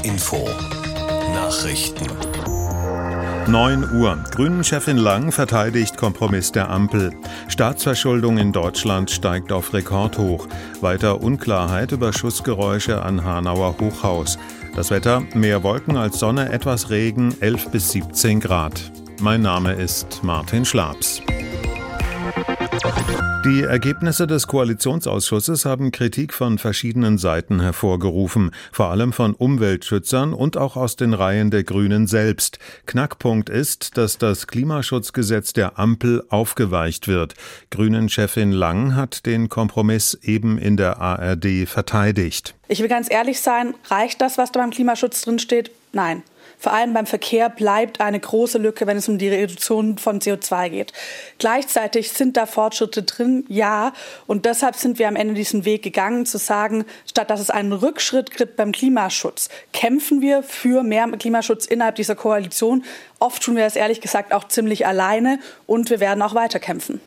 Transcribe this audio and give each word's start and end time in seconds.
HR 0.00 0.04
Info. 0.04 0.48
Nachrichten. 1.34 2.06
9 3.46 4.00
Uhr. 4.00 4.18
Grünen-Chefin 4.30 4.96
Lang 4.96 5.32
verteidigt 5.32 5.96
Kompromiss 5.96 6.52
der 6.52 6.70
Ampel. 6.70 7.12
Staatsverschuldung 7.48 8.38
in 8.38 8.52
Deutschland 8.52 9.10
steigt 9.10 9.52
auf 9.52 9.72
Rekordhoch. 9.72 10.46
Weiter 10.80 11.22
Unklarheit 11.22 11.92
über 11.92 12.12
Schussgeräusche 12.12 13.02
an 13.02 13.24
Hanauer 13.24 13.76
Hochhaus. 13.80 14.38
Das 14.76 14.90
Wetter, 14.90 15.22
mehr 15.34 15.62
Wolken 15.62 15.96
als 15.96 16.18
Sonne, 16.18 16.50
etwas 16.50 16.90
Regen, 16.90 17.34
11 17.40 17.70
bis 17.70 17.90
17 17.90 18.40
Grad. 18.40 18.92
Mein 19.20 19.42
Name 19.42 19.72
ist 19.72 20.22
Martin 20.22 20.64
Schlaps. 20.64 21.20
Die 23.44 23.62
Ergebnisse 23.62 24.26
des 24.26 24.46
Koalitionsausschusses 24.48 25.64
haben 25.64 25.92
Kritik 25.92 26.34
von 26.34 26.58
verschiedenen 26.58 27.16
Seiten 27.16 27.60
hervorgerufen, 27.60 28.50
vor 28.70 28.90
allem 28.90 29.14
von 29.14 29.34
Umweltschützern 29.34 30.34
und 30.34 30.58
auch 30.58 30.76
aus 30.76 30.96
den 30.96 31.14
Reihen 31.14 31.50
der 31.50 31.64
Grünen 31.64 32.06
selbst. 32.06 32.58
Knackpunkt 32.84 33.48
ist, 33.48 33.96
dass 33.96 34.18
das 34.18 34.46
Klimaschutzgesetz 34.46 35.54
der 35.54 35.78
Ampel 35.78 36.22
aufgeweicht 36.28 37.08
wird. 37.08 37.34
Grünen-Chefin 37.70 38.52
Lang 38.52 38.94
hat 38.94 39.24
den 39.24 39.48
Kompromiss 39.48 40.18
eben 40.22 40.58
in 40.58 40.76
der 40.76 41.00
ARD 41.00 41.66
verteidigt. 41.66 42.54
Ich 42.68 42.80
will 42.80 42.88
ganz 42.88 43.10
ehrlich 43.10 43.40
sein, 43.40 43.74
reicht 43.88 44.20
das, 44.20 44.36
was 44.36 44.52
da 44.52 44.60
beim 44.60 44.70
Klimaschutz 44.70 45.22
drinsteht? 45.22 45.70
Nein. 45.92 46.22
Vor 46.60 46.74
allem 46.74 46.92
beim 46.92 47.06
Verkehr 47.06 47.48
bleibt 47.48 48.00
eine 48.00 48.20
große 48.20 48.58
Lücke, 48.58 48.86
wenn 48.86 48.98
es 48.98 49.08
um 49.08 49.16
die 49.16 49.30
Reduktion 49.30 49.96
von 49.96 50.20
CO2 50.20 50.68
geht. 50.68 50.92
Gleichzeitig 51.38 52.12
sind 52.12 52.36
da 52.36 52.44
Fortschritte 52.44 53.02
drin, 53.02 53.46
ja. 53.48 53.94
Und 54.26 54.44
deshalb 54.44 54.76
sind 54.76 54.98
wir 54.98 55.08
am 55.08 55.16
Ende 55.16 55.32
diesen 55.32 55.64
Weg 55.64 55.82
gegangen, 55.82 56.26
zu 56.26 56.36
sagen, 56.36 56.84
statt 57.08 57.30
dass 57.30 57.40
es 57.40 57.48
einen 57.48 57.72
Rückschritt 57.72 58.36
gibt 58.36 58.56
beim 58.56 58.72
Klimaschutz, 58.72 59.48
kämpfen 59.72 60.20
wir 60.20 60.42
für 60.42 60.82
mehr 60.82 61.08
Klimaschutz 61.08 61.64
innerhalb 61.64 61.96
dieser 61.96 62.14
Koalition. 62.14 62.84
Oft 63.18 63.42
tun 63.42 63.56
wir 63.56 63.64
das 63.64 63.76
ehrlich 63.76 64.02
gesagt 64.02 64.34
auch 64.34 64.46
ziemlich 64.48 64.86
alleine 64.86 65.38
und 65.66 65.88
wir 65.88 65.98
werden 65.98 66.20
auch 66.22 66.34
weiterkämpfen. 66.34 67.00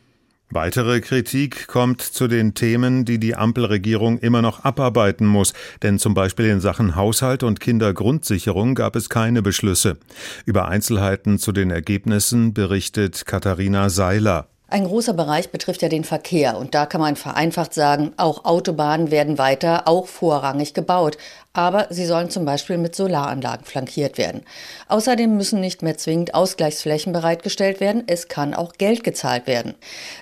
Weitere 0.56 1.02
Kritik 1.02 1.66
kommt 1.66 2.04
zu 2.04 2.28
den 2.28 2.54
Themen, 2.54 3.06
die 3.06 3.18
die 3.18 3.34
Ampelregierung 3.34 4.20
immer 4.20 4.44
noch 4.44 4.64
abarbeiten 4.64 5.26
muss, 5.26 5.54
denn 5.82 5.98
zum 5.98 6.14
Beispiel 6.14 6.46
in 6.46 6.62
Sachen 6.62 6.96
Haushalt 6.96 7.42
und 7.42 7.60
Kindergrundsicherung 7.60 8.76
gab 8.76 8.96
es 8.96 9.10
keine 9.10 9.42
Beschlüsse. 9.42 9.98
Über 10.46 10.68
Einzelheiten 10.68 11.40
zu 11.40 11.54
den 11.54 11.72
Ergebnissen 11.72 12.54
berichtet 12.54 13.26
Katharina 13.26 13.90
Seiler. 13.90 14.48
Ein 14.74 14.86
großer 14.86 15.14
Bereich 15.14 15.52
betrifft 15.52 15.84
ja 15.84 15.90
den 15.90 16.04
Verkehr 16.04 16.58
und 16.58 16.74
da 16.74 16.88
kann 16.88 17.02
man 17.02 17.16
vereinfacht 17.16 17.76
sagen, 17.76 18.12
auch 18.18 18.46
Autobahnen 18.46 19.12
werden 19.12 19.38
weiter, 19.38 19.88
auch 19.88 20.08
vorrangig 20.08 20.74
gebaut, 20.74 21.18
aber 21.54 21.86
sie 21.92 22.08
sollen 22.08 22.32
zum 22.32 22.46
Beispiel 22.46 22.80
mit 22.80 22.96
Solaranlagen 22.96 23.66
flankiert 23.66 24.18
werden. 24.18 24.42
Außerdem 24.88 25.38
müssen 25.38 25.60
nicht 25.60 25.84
mehr 25.84 25.98
zwingend 25.98 26.34
Ausgleichsflächen 26.34 27.14
bereitgestellt 27.14 27.80
werden, 27.80 28.04
es 28.08 28.28
kann 28.28 28.56
auch 28.56 28.74
Geld 28.74 29.04
gezahlt 29.04 29.46
werden. 29.46 29.76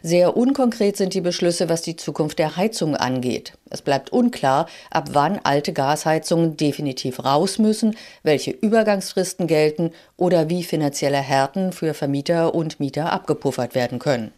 Sehr 0.04 0.36
unkonkret 0.36 0.98
sind 0.98 1.14
die 1.14 1.22
Beschlüsse, 1.22 1.70
was 1.70 1.82
die 1.82 1.96
Zukunft 1.96 2.38
der 2.38 2.58
Heizung 2.58 2.98
angeht. 2.98 3.54
Es 3.70 3.82
bleibt 3.82 4.12
unklar, 4.12 4.68
ab 4.90 5.10
wann 5.14 5.40
alte 5.44 5.72
Gasheizungen 5.72 6.58
definitiv 6.58 7.24
raus 7.24 7.58
müssen, 7.58 7.96
welche 8.24 8.52
Übergangsfristen 8.52 9.48
gelten 9.48 9.92
oder 10.18 10.50
wie 10.50 10.64
finanzielle 10.64 11.18
Härten 11.18 11.72
für 11.72 11.94
Vermieter 11.94 12.54
und 12.54 12.82
Mieter 12.82 13.14
abgepuffert 13.14 13.74
werden 13.74 14.00
können. 14.00 14.34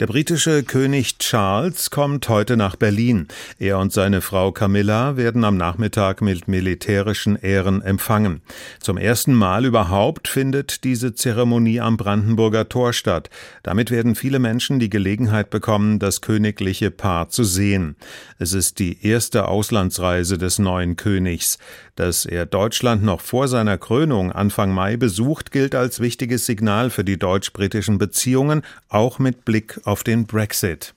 Der 0.00 0.06
britische 0.06 0.62
König 0.62 1.18
Charles 1.18 1.90
kommt 1.90 2.26
heute 2.30 2.56
nach 2.56 2.74
Berlin. 2.74 3.28
Er 3.58 3.78
und 3.78 3.92
seine 3.92 4.22
Frau 4.22 4.50
Camilla 4.50 5.18
werden 5.18 5.44
am 5.44 5.58
Nachmittag 5.58 6.22
mit 6.22 6.48
militärischen 6.48 7.36
Ehren 7.36 7.82
empfangen. 7.82 8.40
Zum 8.80 8.96
ersten 8.96 9.34
Mal 9.34 9.66
überhaupt 9.66 10.26
findet 10.26 10.84
diese 10.84 11.14
Zeremonie 11.14 11.80
am 11.80 11.98
Brandenburger 11.98 12.70
Tor 12.70 12.94
statt. 12.94 13.28
Damit 13.62 13.90
werden 13.90 14.14
viele 14.14 14.38
Menschen 14.38 14.80
die 14.80 14.88
Gelegenheit 14.88 15.50
bekommen, 15.50 15.98
das 15.98 16.22
königliche 16.22 16.90
Paar 16.90 17.28
zu 17.28 17.44
sehen. 17.44 17.94
Es 18.38 18.54
ist 18.54 18.78
die 18.78 19.06
erste 19.06 19.48
Auslandsreise 19.48 20.38
des 20.38 20.58
neuen 20.58 20.96
Königs. 20.96 21.58
Dass 21.96 22.24
er 22.24 22.46
Deutschland 22.46 23.02
noch 23.02 23.20
vor 23.20 23.48
seiner 23.48 23.76
Krönung 23.76 24.32
Anfang 24.32 24.72
Mai 24.72 24.96
besucht, 24.96 25.52
gilt 25.52 25.74
als 25.74 26.00
wichtiges 26.00 26.46
Signal 26.46 26.88
für 26.88 27.04
die 27.04 27.18
deutsch-britischen 27.18 27.98
Beziehungen, 27.98 28.62
auch 28.88 29.18
mit 29.18 29.44
Blick 29.44 29.78
auf 29.84 29.89
den 30.04 30.26
Brexit. 30.26 30.94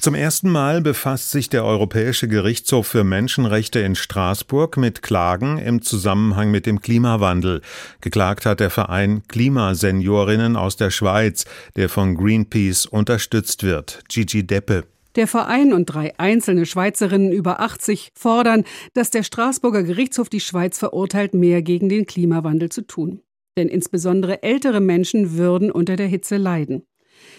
Zum 0.00 0.14
ersten 0.14 0.48
Mal 0.48 0.80
befasst 0.80 1.30
sich 1.30 1.50
der 1.50 1.62
Europäische 1.62 2.26
Gerichtshof 2.26 2.86
für 2.86 3.04
Menschenrechte 3.04 3.80
in 3.80 3.94
Straßburg 3.94 4.78
mit 4.78 5.02
Klagen 5.02 5.58
im 5.58 5.82
Zusammenhang 5.82 6.50
mit 6.50 6.64
dem 6.64 6.80
Klimawandel. 6.80 7.60
Geklagt 8.00 8.46
hat 8.46 8.60
der 8.60 8.70
Verein 8.70 9.22
Klimaseniorinnen 9.28 10.56
aus 10.56 10.76
der 10.76 10.90
Schweiz, 10.90 11.44
der 11.76 11.90
von 11.90 12.14
Greenpeace 12.14 12.86
unterstützt 12.86 13.62
wird. 13.62 14.02
Gigi 14.08 14.46
Deppe. 14.46 14.84
Der 15.16 15.26
Verein 15.26 15.74
und 15.74 15.84
drei 15.84 16.18
einzelne 16.18 16.64
Schweizerinnen 16.64 17.30
über 17.30 17.60
80 17.60 18.12
fordern, 18.14 18.64
dass 18.94 19.10
der 19.10 19.22
Straßburger 19.22 19.82
Gerichtshof 19.82 20.30
die 20.30 20.40
Schweiz 20.40 20.78
verurteilt, 20.78 21.34
mehr 21.34 21.60
gegen 21.60 21.90
den 21.90 22.06
Klimawandel 22.06 22.70
zu 22.70 22.86
tun. 22.86 23.20
Denn 23.56 23.68
insbesondere 23.68 24.42
ältere 24.42 24.80
Menschen 24.80 25.36
würden 25.36 25.70
unter 25.70 25.96
der 25.96 26.06
Hitze 26.06 26.36
leiden. 26.36 26.82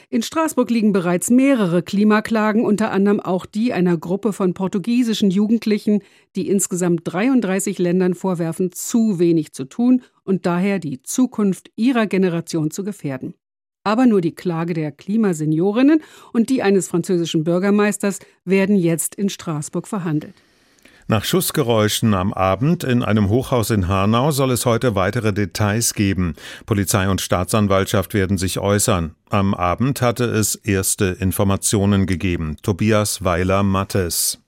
In 0.10 0.22
Straßburg 0.22 0.70
liegen 0.70 0.94
bereits 0.94 1.30
mehrere 1.30 1.82
Klimaklagen, 1.84 2.66
unter 2.66 2.92
anderem 2.92 3.20
auch 3.20 3.46
die 3.46 3.74
einer 3.74 3.98
Gruppe 3.98 4.34
von 4.34 4.54
portugiesischen 4.54 5.32
Jugendlichen, 5.32 6.04
die 6.36 6.50
insgesamt 6.50 7.02
33 7.06 7.80
Ländern 7.80 8.14
vorwerfen, 8.14 8.72
zu 8.72 9.20
wenig 9.20 9.54
zu 9.54 9.66
tun 9.66 10.02
und 10.24 10.46
daher 10.46 10.80
die 10.80 11.02
Zukunft 11.02 11.72
ihrer 11.76 12.08
Generation 12.08 12.72
zu 12.72 12.84
gefährden. 12.84 13.36
Aber 13.84 14.06
nur 14.06 14.22
die 14.22 14.36
Klage 14.36 14.74
der 14.74 14.92
Klimaseniorinnen 14.92 16.02
und 16.34 16.50
die 16.50 16.62
eines 16.62 16.88
französischen 16.88 17.44
Bürgermeisters 17.44 18.20
werden 18.46 18.76
jetzt 18.76 19.16
in 19.16 19.30
Straßburg 19.30 19.88
verhandelt. 19.88 20.36
Nach 21.12 21.26
Schussgeräuschen 21.26 22.14
am 22.14 22.32
Abend 22.32 22.86
in 22.86 23.04
einem 23.04 23.28
Hochhaus 23.28 23.70
in 23.70 23.90
Hanau 23.90 24.32
soll 24.32 24.50
es 24.52 24.66
heute 24.66 24.96
weitere 24.96 25.34
Details 25.34 25.94
geben. 25.94 26.36
Polizei 26.66 27.10
und 27.10 27.20
Staatsanwaltschaft 27.20 28.14
werden 28.14 28.38
sich 28.38 28.60
äußern. 28.60 29.14
Am 29.30 29.54
Abend 29.54 30.02
hatte 30.02 30.24
es 30.24 30.56
erste 30.56 31.08
Informationen 31.08 32.06
gegeben. 32.06 32.56
Tobias 32.62 33.26
Weiler-Mattes. 33.26 34.40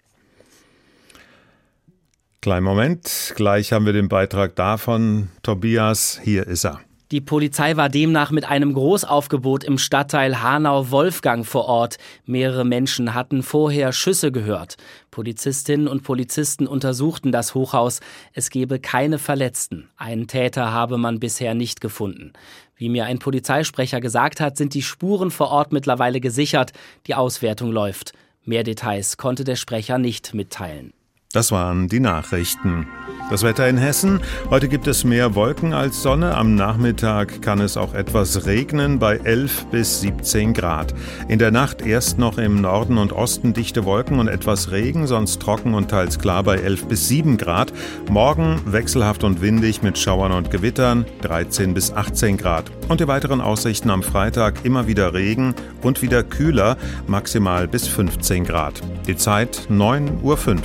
Kleinen 2.41 2.63
Moment, 2.63 3.33
gleich 3.35 3.73
haben 3.73 3.85
wir 3.85 3.91
den 3.91 4.07
Beitrag 4.07 4.55
davon. 4.55 5.27
Tobias, 5.41 6.21
hier 6.23 6.47
ist 6.47 6.63
er. 6.63 6.79
Die 7.13 7.21
Polizei 7.21 7.77
war 7.77 7.89
demnach 7.89 8.31
mit 8.31 8.45
einem 8.45 8.73
Großaufgebot 8.73 9.63
im 9.63 9.77
Stadtteil 9.77 10.41
Hanau-Wolfgang 10.41 11.45
vor 11.45 11.65
Ort. 11.65 11.97
Mehrere 12.25 12.65
Menschen 12.65 13.13
hatten 13.13 13.43
vorher 13.43 13.93
Schüsse 13.93 14.31
gehört. 14.31 14.77
Polizistinnen 15.11 15.87
und 15.87 16.01
Polizisten 16.01 16.65
untersuchten 16.65 17.31
das 17.31 17.53
Hochhaus. 17.53 17.99
Es 18.33 18.49
gebe 18.49 18.79
keine 18.79 19.19
Verletzten. 19.19 19.91
Einen 19.95 20.25
Täter 20.25 20.71
habe 20.71 20.97
man 20.97 21.19
bisher 21.19 21.53
nicht 21.53 21.81
gefunden. 21.81 22.33
Wie 22.77 22.89
mir 22.89 23.05
ein 23.05 23.19
Polizeisprecher 23.19 24.01
gesagt 24.01 24.39
hat, 24.39 24.57
sind 24.57 24.73
die 24.73 24.81
Spuren 24.81 25.29
vor 25.29 25.49
Ort 25.49 25.71
mittlerweile 25.71 26.19
gesichert. 26.19 26.71
Die 27.05 27.13
Auswertung 27.13 27.71
läuft. 27.71 28.13
Mehr 28.43 28.63
Details 28.63 29.17
konnte 29.17 29.43
der 29.43 29.55
Sprecher 29.55 29.99
nicht 29.99 30.33
mitteilen. 30.33 30.93
Das 31.33 31.51
waren 31.51 31.87
die 31.87 31.99
Nachrichten. 31.99 32.85
Das 33.31 33.41
Wetter 33.41 33.67
in 33.67 33.79
Hessen. 33.79 34.19
Heute 34.51 34.67
gibt 34.67 34.85
es 34.85 35.03
mehr 35.03 35.33
Wolken 35.33 35.73
als 35.73 36.03
Sonne. 36.03 36.35
Am 36.35 36.53
Nachmittag 36.53 37.41
kann 37.41 37.59
es 37.59 37.75
auch 37.75 37.95
etwas 37.95 38.45
regnen 38.45 38.99
bei 38.99 39.17
11 39.17 39.65
bis 39.71 40.01
17 40.01 40.53
Grad. 40.53 40.93
In 41.27 41.39
der 41.39 41.49
Nacht 41.49 41.81
erst 41.81 42.19
noch 42.19 42.37
im 42.37 42.61
Norden 42.61 42.99
und 42.99 43.13
Osten 43.13 43.53
dichte 43.53 43.83
Wolken 43.83 44.19
und 44.19 44.27
etwas 44.27 44.69
Regen, 44.69 45.07
sonst 45.07 45.41
trocken 45.41 45.73
und 45.73 45.89
teils 45.89 46.19
klar 46.19 46.43
bei 46.43 46.57
11 46.57 46.85
bis 46.85 47.07
7 47.07 47.37
Grad. 47.37 47.73
Morgen 48.11 48.61
wechselhaft 48.67 49.23
und 49.23 49.41
windig 49.41 49.81
mit 49.81 49.97
Schauern 49.97 50.33
und 50.33 50.51
Gewittern 50.51 51.03
13 51.23 51.73
bis 51.73 51.91
18 51.91 52.37
Grad. 52.37 52.65
Und 52.89 52.99
die 52.99 53.07
weiteren 53.07 53.41
Aussichten 53.41 53.89
am 53.89 54.03
Freitag 54.03 54.65
immer 54.65 54.85
wieder 54.85 55.15
Regen 55.15 55.55
und 55.81 56.03
wieder 56.03 56.21
kühler, 56.21 56.77
maximal 57.07 57.67
bis 57.67 57.87
15 57.87 58.43
Grad. 58.43 58.81
Die 59.07 59.17
Zeit 59.17 59.67
9.05 59.71 60.21
Uhr. 60.21 60.61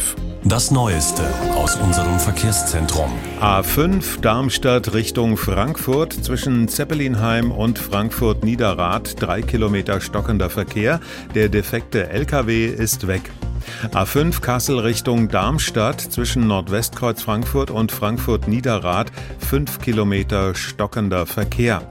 Das 0.59 0.73
Neueste 0.73 1.23
aus 1.55 1.77
unserem 1.77 2.19
Verkehrszentrum. 2.19 3.13
A5 3.41 4.21
Darmstadt 4.21 4.93
Richtung 4.93 5.37
Frankfurt 5.37 6.13
zwischen 6.13 6.67
Zeppelinheim 6.67 7.53
und 7.53 7.79
Frankfurt 7.79 8.43
Niederrad. 8.43 9.23
Drei 9.23 9.41
Kilometer 9.41 10.01
stockender 10.01 10.51
Verkehr. 10.51 10.99
Der 11.37 11.49
defekte 11.49 12.09
LKW 12.09 12.67
ist 12.67 13.07
weg. 13.07 13.31
A5 13.93 14.41
Kassel 14.41 14.81
Richtung 14.81 15.29
Darmstadt 15.29 16.01
zwischen 16.01 16.47
Nordwestkreuz 16.47 17.23
Frankfurt 17.23 17.71
und 17.71 17.93
Frankfurt 17.93 18.49
Niederrad 18.49 19.13
5 19.39 19.81
Kilometer 19.81 20.55
stockender 20.55 21.27
Verkehr. 21.27 21.83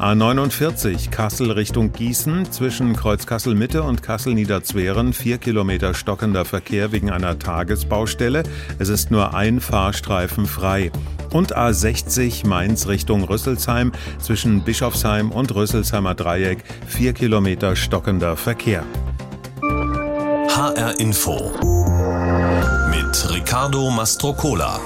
A49 0.00 1.10
Kassel 1.10 1.52
Richtung 1.52 1.92
Gießen 1.92 2.50
zwischen 2.50 2.96
Kreuz 2.96 3.26
Kassel 3.26 3.54
Mitte 3.54 3.82
und 3.82 4.02
Kassel 4.02 4.34
Niederzweren 4.34 5.12
4 5.12 5.38
Kilometer 5.38 5.94
stockender 5.94 6.44
Verkehr 6.44 6.90
wegen 6.90 7.10
einer 7.10 7.38
Tagesbaustelle. 7.38 8.42
Es 8.78 8.88
ist 8.88 9.10
nur 9.10 9.34
ein 9.34 9.60
Fahrstreifen 9.60 10.46
frei. 10.46 10.90
Und 11.32 11.56
A60 11.56 12.46
Mainz 12.46 12.88
Richtung 12.88 13.22
Rüsselsheim 13.22 13.92
zwischen 14.18 14.62
Bischofsheim 14.64 15.30
und 15.30 15.54
Rüsselsheimer 15.54 16.14
Dreieck 16.14 16.64
4 16.88 17.12
Kilometer 17.12 17.76
stockender 17.76 18.36
Verkehr. 18.36 18.84
Info 21.00 21.50
mit 22.90 23.30
Ricardo 23.34 23.88
Mastrocola. 23.88 24.78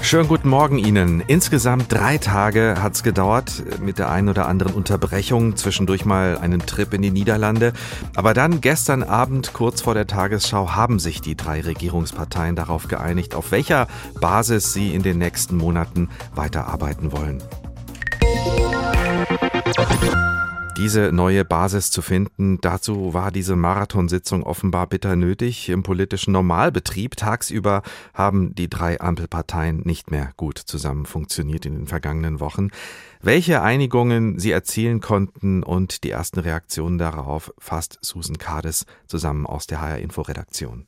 Schönen 0.00 0.28
guten 0.28 0.48
Morgen 0.48 0.78
Ihnen. 0.78 1.24
Insgesamt 1.26 1.90
drei 1.90 2.18
Tage 2.18 2.76
hat 2.80 2.94
es 2.94 3.02
gedauert 3.02 3.64
mit 3.80 3.98
der 3.98 4.12
einen 4.12 4.28
oder 4.28 4.46
anderen 4.46 4.74
Unterbrechung, 4.74 5.56
zwischendurch 5.56 6.04
mal 6.04 6.38
einen 6.38 6.60
Trip 6.60 6.94
in 6.94 7.02
die 7.02 7.10
Niederlande. 7.10 7.72
Aber 8.14 8.32
dann 8.32 8.60
gestern 8.60 9.02
Abend, 9.02 9.52
kurz 9.52 9.80
vor 9.80 9.94
der 9.94 10.06
Tagesschau, 10.06 10.76
haben 10.76 11.00
sich 11.00 11.20
die 11.20 11.34
drei 11.34 11.62
Regierungsparteien 11.62 12.54
darauf 12.54 12.86
geeinigt, 12.86 13.34
auf 13.34 13.50
welcher 13.50 13.88
Basis 14.20 14.72
sie 14.72 14.94
in 14.94 15.02
den 15.02 15.18
nächsten 15.18 15.56
Monaten 15.56 16.10
weiterarbeiten 16.32 17.10
wollen 17.10 17.42
diese 20.80 21.12
neue 21.12 21.44
Basis 21.44 21.90
zu 21.90 22.00
finden. 22.00 22.58
Dazu 22.62 23.12
war 23.12 23.30
diese 23.30 23.54
Marathonsitzung 23.54 24.42
offenbar 24.42 24.86
bitter 24.86 25.14
nötig. 25.14 25.68
Im 25.68 25.82
politischen 25.82 26.32
Normalbetrieb 26.32 27.16
tagsüber 27.16 27.82
haben 28.14 28.54
die 28.54 28.70
drei 28.70 28.98
Ampelparteien 28.98 29.82
nicht 29.84 30.10
mehr 30.10 30.32
gut 30.38 30.56
zusammen 30.56 31.04
funktioniert 31.04 31.66
in 31.66 31.74
den 31.74 31.86
vergangenen 31.86 32.40
Wochen. 32.40 32.68
Welche 33.20 33.60
Einigungen 33.60 34.38
sie 34.38 34.52
erzielen 34.52 35.00
konnten 35.00 35.62
und 35.62 36.02
die 36.02 36.10
ersten 36.10 36.40
Reaktionen 36.40 36.96
darauf 36.96 37.52
fasst 37.58 37.98
Susan 38.00 38.38
Kades 38.38 38.86
zusammen 39.06 39.44
aus 39.44 39.66
der 39.66 39.82
HR 39.82 39.98
Info 39.98 40.22
Redaktion. 40.22 40.86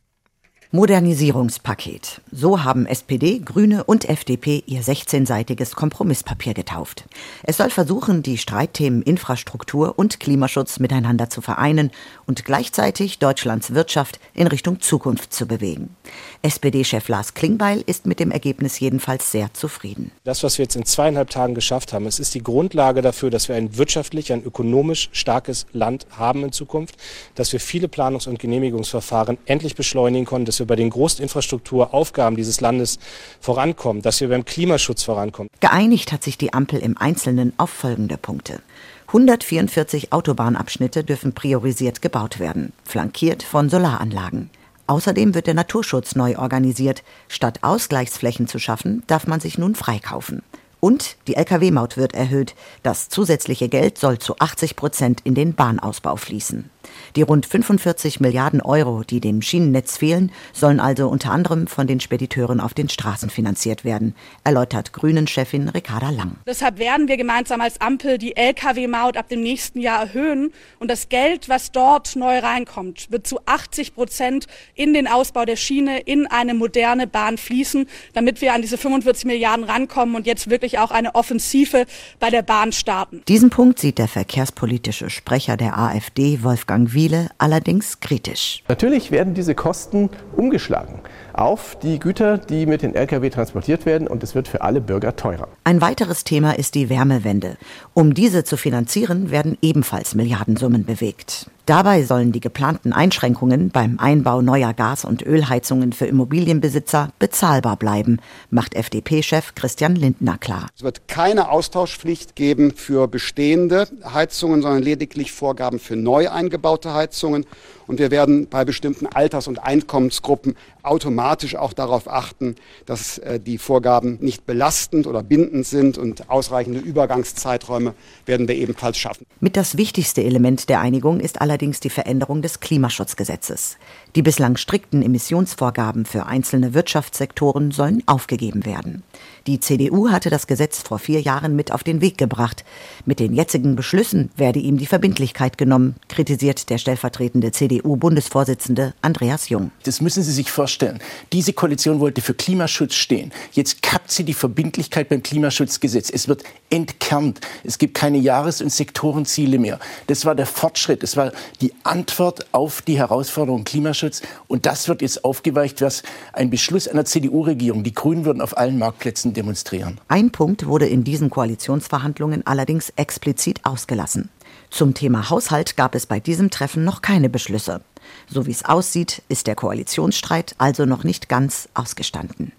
Modernisierungspaket. 0.75 2.23
So 2.31 2.65
haben 2.65 2.87
SPD, 2.87 3.41
Grüne 3.41 3.85
und 3.85 4.09
FDP 4.09 4.63
ihr 4.65 4.81
16-seitiges 4.81 5.75
Kompromisspapier 5.75 6.55
getauft. 6.55 7.05
Es 7.43 7.59
soll 7.59 7.69
versuchen, 7.69 8.23
die 8.23 8.39
Streitthemen 8.39 9.03
Infrastruktur 9.03 9.99
und 9.99 10.19
Klimaschutz 10.19 10.79
miteinander 10.79 11.29
zu 11.29 11.43
vereinen 11.43 11.91
und 12.25 12.47
gleichzeitig 12.47 13.19
Deutschlands 13.19 13.75
Wirtschaft 13.75 14.19
in 14.33 14.47
Richtung 14.47 14.81
Zukunft 14.81 15.35
zu 15.35 15.45
bewegen. 15.45 15.95
SPD-Chef 16.41 17.07
Lars 17.07 17.35
Klingbeil 17.35 17.85
ist 17.85 18.07
mit 18.07 18.19
dem 18.19 18.31
Ergebnis 18.31 18.81
jedenfalls 18.81 19.31
sehr 19.31 19.53
zufrieden. 19.53 20.11
Das, 20.25 20.43
was 20.43 20.57
wir 20.57 20.63
jetzt 20.65 20.77
in 20.77 20.87
zweieinhalb 20.87 21.29
Tagen 21.29 21.55
geschafft 21.55 21.93
haben, 21.93 22.07
es 22.07 22.19
ist 22.19 22.35
die 22.35 22.43
Grundlage 22.43 23.03
dafür, 23.03 23.29
dass 23.29 23.47
wir 23.51 23.57
ein 23.57 23.77
wirtschaftlich, 23.77 24.33
ein 24.33 24.43
ökonomisch 24.43 25.11
starkes 25.13 25.67
Land 25.75 26.07
haben 26.17 26.45
in 26.45 26.53
Zukunft, 26.53 26.97
dass 27.35 27.53
wir 27.53 27.61
viele 27.61 27.89
Planungs- 27.89 28.27
und 28.27 28.39
Genehmigungsverfahren 28.39 29.37
endlich 29.45 29.75
beschleunigen 29.75 30.25
konnten, 30.25 30.47
dass 30.47 30.62
wir 30.63 30.67
bei 30.67 30.77
den 30.77 30.91
großen 30.91 31.23
Infrastrukturaufgaben 31.23 32.37
dieses 32.37 32.61
Landes 32.61 32.99
vorankommen, 33.41 34.03
dass 34.03 34.21
wir 34.21 34.29
beim 34.29 34.45
Klimaschutz 34.45 35.03
vorankommen. 35.03 35.49
Geeinigt 35.61 36.13
hat 36.13 36.23
sich 36.23 36.39
die 36.39 36.53
Ampel 36.53 36.79
im 36.79 36.97
Einzelnen 36.97 37.53
auf 37.57 37.71
folgende 37.71 38.17
Punkte. 38.17 38.61
144 39.09 40.13
Autobahnabschnitte 40.13 41.05
dürfen 41.05 41.35
priorisiert 41.35 42.01
gebaut 42.01 42.39
werden, 42.39 42.73
flankiert 42.85 43.43
von 43.43 43.69
Solaranlagen. 43.69 44.49
Außerdem 44.87 45.35
wird 45.35 45.47
der 45.47 45.55
Naturschutz 45.55 46.15
neu 46.15 46.39
organisiert. 46.39 47.03
Statt 47.29 47.59
Ausgleichsflächen 47.63 48.49
zu 48.49 48.59
schaffen, 48.59 49.03
darf 49.07 49.27
man 49.27 49.41
sich 49.41 49.59
nun 49.59 49.75
freikaufen. 49.75 50.43
Und 50.81 51.17
die 51.29 51.37
Lkw-Maut 51.37 51.97
wird 51.97 52.15
erhöht. 52.15 52.55
Das 52.83 53.09
zusätzliche 53.09 53.69
Geld 53.69 53.99
soll 53.99 54.19
zu 54.19 54.39
80 54.39 54.75
Prozent 54.75 55.21
in 55.23 55.35
den 55.35 55.55
Bahnausbau 55.55 56.17
fließen. 56.17 56.71
Die 57.17 57.23
rund 57.23 57.47
45 57.47 58.21
Milliarden 58.21 58.61
Euro, 58.61 59.03
die 59.03 59.21
dem 59.21 59.43
Schienennetz 59.43 59.97
fehlen, 59.97 60.33
sollen 60.53 60.81
also 60.81 61.09
unter 61.09 61.31
anderem 61.31 61.67
von 61.67 61.87
den 61.87 62.01
Spediteuren 62.01 62.61
auf 62.61 62.75
den 62.75 62.89
Straßen 62.89 63.31
finanziert 63.31 63.85
werden, 63.85 64.15
erläutert 64.45 64.93
Grünen-Chefin 64.93 65.69
Ricarda 65.69 66.11
Lang. 66.11 66.37
Deshalb 66.47 66.79
werden 66.79 67.09
wir 67.09 67.17
gemeinsam 67.17 67.61
als 67.61 67.81
Ampel 67.81 68.19
die 68.19 68.37
Lkw-Maut 68.37 69.17
ab 69.17 69.29
dem 69.29 69.43
nächsten 69.43 69.81
Jahr 69.81 70.01
erhöhen 70.01 70.53
und 70.79 70.91
das 70.91 71.09
Geld, 71.09 71.49
was 71.49 71.73
dort 71.73 72.17
neu 72.17 72.39
reinkommt, 72.39 73.11
wird 73.11 73.27
zu 73.27 73.39
80 73.47 73.95
Prozent 73.95 74.47
in 74.75 74.95
den 74.95 75.07
Ausbau 75.07 75.45
der 75.45 75.57
Schiene, 75.57 76.01
in 76.01 76.27
eine 76.27 76.55
moderne 76.55 77.07
Bahn 77.07 77.39
fließen, 77.39 77.87
damit 78.15 78.41
wir 78.41 78.55
an 78.55 78.63
diese 78.63 78.79
45 78.79 79.25
Milliarden 79.25 79.65
rankommen 79.65 80.15
und 80.17 80.27
jetzt 80.27 80.51
wirklich 80.51 80.79
auch 80.79 80.91
eine 80.91 81.15
Offensive 81.15 81.87
bei 82.19 82.31
der 82.31 82.43
Bahn 82.43 82.73
starten. 82.73 83.23
Diesen 83.29 83.51
Punkt 83.51 83.79
sieht 83.79 83.99
der 83.99 84.09
verkehrspolitische 84.09 85.11
Sprecher 85.11 85.57
der 85.57 85.79
AfD, 85.79 86.43
Wolfgang 86.43 86.82
Wiele, 86.93 87.29
allerdings 87.39 88.01
kritisch. 88.01 88.65
Natürlich 88.69 89.11
werden 89.11 89.35
diese 89.35 89.55
Kosten 89.55 90.11
umgeschlagen 90.37 91.01
auf 91.33 91.77
die 91.83 91.99
Güter, 91.99 92.39
die 92.39 92.67
mit 92.67 92.83
den 92.83 92.95
Lkw 92.95 93.31
transportiert 93.31 93.87
werden 93.87 94.09
und 94.09 94.23
es 94.23 94.35
wird 94.35 94.49
für 94.49 94.63
alle 94.63 94.81
Bürger 94.81 95.17
teurer. 95.17 95.49
Ein 95.65 95.81
weiteres 95.81 96.25
Thema 96.25 96.59
ist 96.59 96.75
die 96.75 96.89
Wärmewende. 96.89 97.57
Um 97.95 98.15
diese 98.15 98.45
zu 98.45 98.57
finanzieren, 98.57 99.31
werden 99.31 99.57
ebenfalls 99.63 100.15
Milliardensummen 100.15 100.85
bewegt. 100.85 101.51
Dabei 101.67 102.03
sollen 102.03 102.33
die 102.33 102.41
geplanten 102.41 102.93
Einschränkungen 102.93 103.71
beim 103.71 104.01
Einbau 104.01 104.43
neuer 104.43 104.75
Gas- 104.75 105.05
und 105.05 105.25
Ölheizungen 105.25 105.93
für 105.93 106.07
Immobilienbesitzer 106.07 107.11
bezahlbar 107.21 107.77
bleiben, 107.77 108.19
macht 108.51 108.75
FDP-Chef 108.75 109.55
Christian 109.55 109.95
Lindner 109.95 110.39
klar. 110.39 110.67
Es 110.77 110.83
wird 110.83 111.07
keine 111.07 111.51
Austauschpflicht 111.51 112.35
geben 112.35 112.73
für 112.75 113.07
bestehende 113.07 113.87
Heizungen, 114.13 114.63
sondern 114.63 114.83
lediglich 114.83 115.31
Vorgaben 115.31 115.79
für 115.79 115.95
neu 115.95 116.29
eingebaute 116.29 116.95
Heizungen. 116.95 117.47
Und 117.87 117.99
wir 117.99 118.11
werden 118.11 118.49
bei 118.49 118.65
bestimmten 118.65 119.07
Alters- 119.07 119.49
und 119.49 119.59
Einkommensgruppen 119.59 120.57
automatisch 120.83 121.57
auch 121.57 121.73
darauf 121.73 122.09
achten, 122.09 122.57
dass 122.87 123.19
äh, 123.19 123.39
die 123.39 123.59
Vorgaben 123.59 124.19
nicht 124.21 124.47
belastend 124.47 125.07
oder 125.07 125.23
bindend 125.23 125.67
sind 125.67 125.99
und 125.99 126.31
ausreichende 126.31 126.81
Übergangszeiträume 126.81 127.95
werden 128.27 128.49
wir 128.49 128.57
ebenfalls 128.57 128.99
schaffen. 128.99 129.27
Mit 129.41 129.57
das 129.57 129.77
wichtigste 129.77 130.23
Element 130.23 130.69
der 130.69 130.81
Einigung 130.81 131.21
ist 131.21 131.41
allerdings 131.41 131.81
die 131.81 131.91
Veränderung 131.91 132.43
des 132.43 132.61
Klimaschutzgesetzes. 132.61 133.77
Die 134.15 134.23
bislang 134.23 134.57
strikten 134.57 135.03
Emissionsvorgaben 135.03 136.05
für 136.05 136.27
einzelne 136.27 136.75
Wirtschaftssektoren 136.75 137.71
sollen 137.71 138.03
aufgegeben 138.07 138.67
werden. 138.67 139.03
Die 139.49 139.59
CDU 139.59 140.11
hatte 140.11 140.31
das 140.31 140.47
Gesetz 140.47 140.83
vor 140.83 141.01
vier 141.01 141.21
Jahren 141.21 141.57
mit 141.57 141.73
auf 141.73 141.83
den 141.83 142.01
Weg 142.01 142.17
gebracht. 142.17 142.65
Mit 143.07 143.19
den 143.19 143.35
jetzigen 143.35 143.75
Beschlüssen 143.75 144.31
werde 144.37 144.61
ihm 144.61 144.79
die 144.79 144.87
Verbindlichkeit 144.87 145.59
genommen, 145.59 145.97
kritisiert 146.09 146.71
der 146.71 146.79
stellvertretende 146.79 147.51
CDU-Bundesvorsitzende 147.51 148.95
Andreas 149.03 149.49
Jung. 149.49 149.73
Das 149.83 150.01
müssen 150.01 150.23
Sie 150.23 150.31
sich 150.31 150.53
vorstellen. 150.53 151.01
Diese 151.33 151.53
Koalition 151.53 151.99
wollte 151.99 152.21
für 152.21 152.35
Klimaschutz 152.35 152.95
stehen. 152.95 153.33
Jetzt 153.51 153.83
kappt 153.83 154.13
sie 154.13 154.23
die 154.23 154.35
Verbindlichkeit 154.35 155.09
beim 155.09 155.25
Klimaschutzgesetz. 155.25 156.09
Es 156.09 156.29
wird 156.29 156.45
entkernt. 156.71 157.41
Es 157.65 157.79
gibt 157.79 157.95
keine 157.95 158.19
Jahres- 158.19 158.63
und 158.63 158.71
Sektorenziele 158.71 159.59
mehr. 159.59 159.81
Das 160.07 160.25
war 160.25 160.37
der 160.37 160.47
Fortschritt. 160.47 161.03
Das 161.03 161.17
war 161.17 161.33
die 161.61 161.75
Antwort 161.83 162.47
auf 162.53 162.81
die 162.83 162.97
Herausforderung 162.97 163.65
Klimaschutz. 163.65 164.23
Und 164.47 164.67
das 164.67 164.87
wird 164.87 165.03
jetzt 165.03 165.25
aufgeweicht, 165.25 165.83
was 165.83 166.05
ein 166.33 166.49
Beschluss 166.49 166.87
einer 166.87 167.05
CDU-Regierung. 167.05 167.83
Die 167.83 167.93
Grünen 167.93 168.25
würden 168.25 168.41
auf 168.41 168.57
allen 168.57 168.79
Marktplätzen 168.79 169.32
demonstrieren. 169.33 170.01
Ein 170.09 170.31
Punkt 170.31 170.67
wurde 170.67 170.87
in 170.87 171.05
diesen 171.05 171.31
Koalitionsverhandlungen 171.31 172.47
allerdings 172.47 172.91
explizit 172.97 173.65
ausgelassen. 173.65 174.29
Zum 174.71 174.95
Thema 174.95 175.31
Haushalt 175.31 175.77
gab 175.77 175.95
es 175.95 176.07
bei 176.07 176.21
diesem 176.21 176.51
Treffen 176.51 176.85
noch 176.85 177.03
keine 177.03 177.29
Beschlüsse. 177.29 177.83
So 178.29 178.47
wie 178.47 178.51
es 178.51 178.65
aussieht, 178.65 179.23
ist 179.29 179.47
der 179.47 179.55
Koalitionsstreit 179.55 180.55
also 180.59 180.87
noch 180.87 181.05
nicht 181.05 181.29
ganz 181.29 181.69
ausgestanden. 181.75 182.53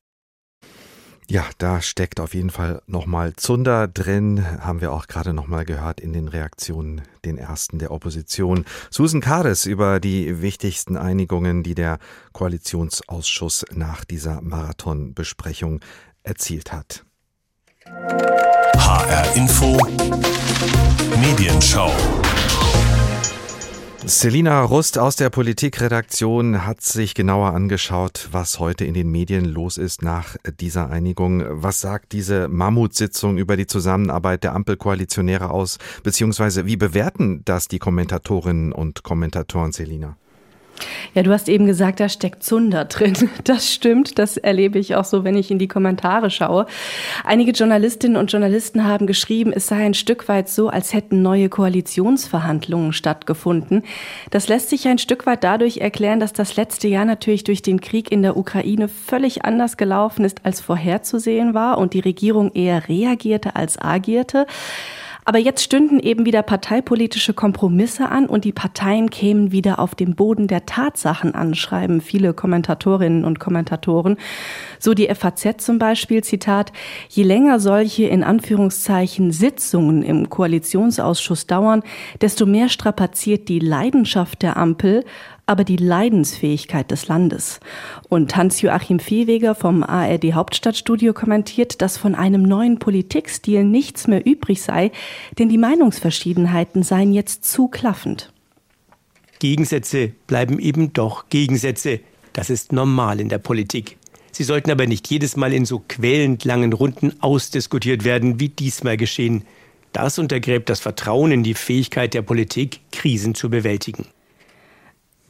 Ja, 1.27 1.45
da 1.57 1.81
steckt 1.81 2.19
auf 2.19 2.33
jeden 2.33 2.49
Fall 2.49 2.81
nochmal 2.85 3.33
Zunder 3.35 3.87
drin, 3.87 4.45
haben 4.59 4.81
wir 4.81 4.91
auch 4.91 5.07
gerade 5.07 5.33
nochmal 5.33 5.63
gehört 5.63 6.01
in 6.01 6.11
den 6.11 6.27
Reaktionen, 6.27 7.01
den 7.23 7.37
ersten 7.37 7.79
der 7.79 7.91
Opposition. 7.91 8.65
Susan 8.89 9.21
Kades 9.21 9.65
über 9.65 9.99
die 9.99 10.41
wichtigsten 10.41 10.97
Einigungen, 10.97 11.63
die 11.63 11.75
der 11.75 11.99
Koalitionsausschuss 12.33 13.65
nach 13.73 14.03
dieser 14.03 14.41
Marathonbesprechung 14.41 15.79
erzielt 16.23 16.71
hat. 16.71 17.05
HR 17.85 19.35
Info 19.35 19.77
Medienschau 21.19 21.91
Selina 24.05 24.61
Rust 24.63 24.97
aus 24.99 25.15
der 25.15 25.29
Politikredaktion 25.29 26.65
hat 26.65 26.81
sich 26.81 27.15
genauer 27.15 27.53
angeschaut, 27.53 28.27
was 28.33 28.59
heute 28.59 28.83
in 28.83 28.93
den 28.93 29.09
Medien 29.09 29.45
los 29.45 29.77
ist 29.77 30.01
nach 30.01 30.35
dieser 30.59 30.89
Einigung. 30.89 31.45
Was 31.47 31.79
sagt 31.79 32.11
diese 32.11 32.49
Mammutsitzung 32.49 33.37
über 33.37 33.55
die 33.55 33.65
Zusammenarbeit 33.65 34.43
der 34.43 34.55
Ampelkoalitionäre 34.55 35.49
aus, 35.49 35.77
beziehungsweise 36.03 36.65
wie 36.65 36.75
bewerten 36.75 37.43
das 37.45 37.69
die 37.69 37.79
Kommentatorinnen 37.79 38.73
und 38.73 39.03
Kommentatoren, 39.03 39.71
Selina? 39.71 40.17
Ja, 41.13 41.21
du 41.21 41.31
hast 41.31 41.47
eben 41.47 41.65
gesagt, 41.67 41.99
da 41.99 42.09
steckt 42.09 42.43
Zunder 42.43 42.85
drin. 42.85 43.13
Das 43.43 43.71
stimmt, 43.71 44.19
das 44.19 44.37
erlebe 44.37 44.79
ich 44.79 44.95
auch 44.95 45.03
so, 45.03 45.23
wenn 45.23 45.35
ich 45.35 45.51
in 45.51 45.59
die 45.59 45.67
Kommentare 45.67 46.29
schaue. 46.29 46.65
Einige 47.23 47.51
Journalistinnen 47.51 48.15
und 48.15 48.31
Journalisten 48.31 48.85
haben 48.85 49.05
geschrieben, 49.05 49.51
es 49.53 49.67
sei 49.67 49.83
ein 49.85 49.93
Stück 49.93 50.27
weit 50.27 50.49
so, 50.49 50.69
als 50.69 50.93
hätten 50.93 51.21
neue 51.21 51.49
Koalitionsverhandlungen 51.49 52.93
stattgefunden. 52.93 53.83
Das 54.31 54.47
lässt 54.47 54.69
sich 54.69 54.87
ein 54.87 54.97
Stück 54.97 55.25
weit 55.25 55.43
dadurch 55.43 55.77
erklären, 55.77 56.19
dass 56.19 56.31
das 56.31 56.55
letzte 56.55 56.87
Jahr 56.87 57.05
natürlich 57.05 57.43
durch 57.43 57.61
den 57.61 57.81
Krieg 57.81 58.11
in 58.11 58.21
der 58.21 58.37
Ukraine 58.37 58.87
völlig 58.87 59.43
anders 59.43 59.77
gelaufen 59.77 60.23
ist, 60.23 60.45
als 60.45 60.61
vorherzusehen 60.61 61.53
war 61.53 61.77
und 61.77 61.93
die 61.93 61.99
Regierung 61.99 62.51
eher 62.53 62.87
reagierte 62.87 63.55
als 63.55 63.79
agierte. 63.79 64.47
Aber 65.25 65.39
jetzt 65.39 65.63
stünden 65.63 65.99
eben 65.99 66.25
wieder 66.25 66.43
parteipolitische 66.43 67.33
Kompromisse 67.33 68.09
an 68.09 68.25
und 68.25 68.45
die 68.45 68.51
Parteien 68.51 69.09
kämen 69.09 69.51
wieder 69.51 69.79
auf 69.79 69.95
dem 69.95 70.15
Boden 70.15 70.47
der 70.47 70.65
Tatsachen 70.65 71.33
an, 71.33 71.55
schreiben 71.55 72.01
viele 72.01 72.33
Kommentatorinnen 72.33 73.23
und 73.23 73.39
Kommentatoren. 73.39 74.17
So 74.79 74.93
die 74.93 75.07
FAZ 75.13 75.63
zum 75.63 75.79
Beispiel, 75.79 76.23
Zitat, 76.23 76.73
je 77.09 77.23
länger 77.23 77.59
solche 77.59 78.05
in 78.05 78.23
Anführungszeichen 78.23 79.31
Sitzungen 79.31 80.03
im 80.03 80.29
Koalitionsausschuss 80.29 81.47
dauern, 81.47 81.83
desto 82.21 82.45
mehr 82.45 82.69
strapaziert 82.69 83.47
die 83.47 83.59
Leidenschaft 83.59 84.41
der 84.41 84.57
Ampel, 84.57 85.05
aber 85.45 85.63
die 85.63 85.77
Leidensfähigkeit 85.77 86.89
des 86.91 87.07
Landes. 87.07 87.59
Und 88.09 88.35
Hans-Joachim 88.35 88.99
Viehweger 88.99 89.55
vom 89.55 89.83
ARD 89.83 90.33
Hauptstadtstudio 90.33 91.13
kommentiert, 91.13 91.81
dass 91.81 91.97
von 91.97 92.15
einem 92.15 92.43
neuen 92.43 92.79
Politikstil 92.79 93.63
nichts 93.63 94.07
mehr 94.07 94.25
übrig 94.25 94.61
sei, 94.61 94.91
denn 95.37 95.49
die 95.49 95.57
Meinungsverschiedenheiten 95.57 96.83
seien 96.83 97.11
jetzt 97.11 97.45
zu 97.45 97.67
klaffend. 97.67 98.31
Gegensätze 99.39 100.13
bleiben 100.27 100.59
eben 100.59 100.93
doch 100.93 101.27
Gegensätze. 101.29 101.99
Das 102.31 102.49
ist 102.49 102.71
normal 102.71 103.19
in 103.19 103.29
der 103.29 103.39
Politik. 103.39 103.97
Sie 104.31 104.43
sollten 104.43 104.71
aber 104.71 104.87
nicht 104.87 105.07
jedes 105.09 105.35
Mal 105.35 105.53
in 105.53 105.65
so 105.65 105.83
quälend 105.87 106.43
langen 106.43 106.73
Runden 106.73 107.13
ausdiskutiert 107.21 108.03
werden, 108.03 108.39
wie 108.39 108.49
diesmal 108.49 108.97
geschehen. 108.97 109.43
Das 109.91 110.17
untergräbt 110.17 110.69
das 110.69 110.79
Vertrauen 110.79 111.31
in 111.31 111.43
die 111.43 111.53
Fähigkeit 111.53 112.15
der 112.15 112.23
Politik, 112.23 112.79
Krisen 112.91 113.35
zu 113.35 113.49
bewältigen. 113.51 114.05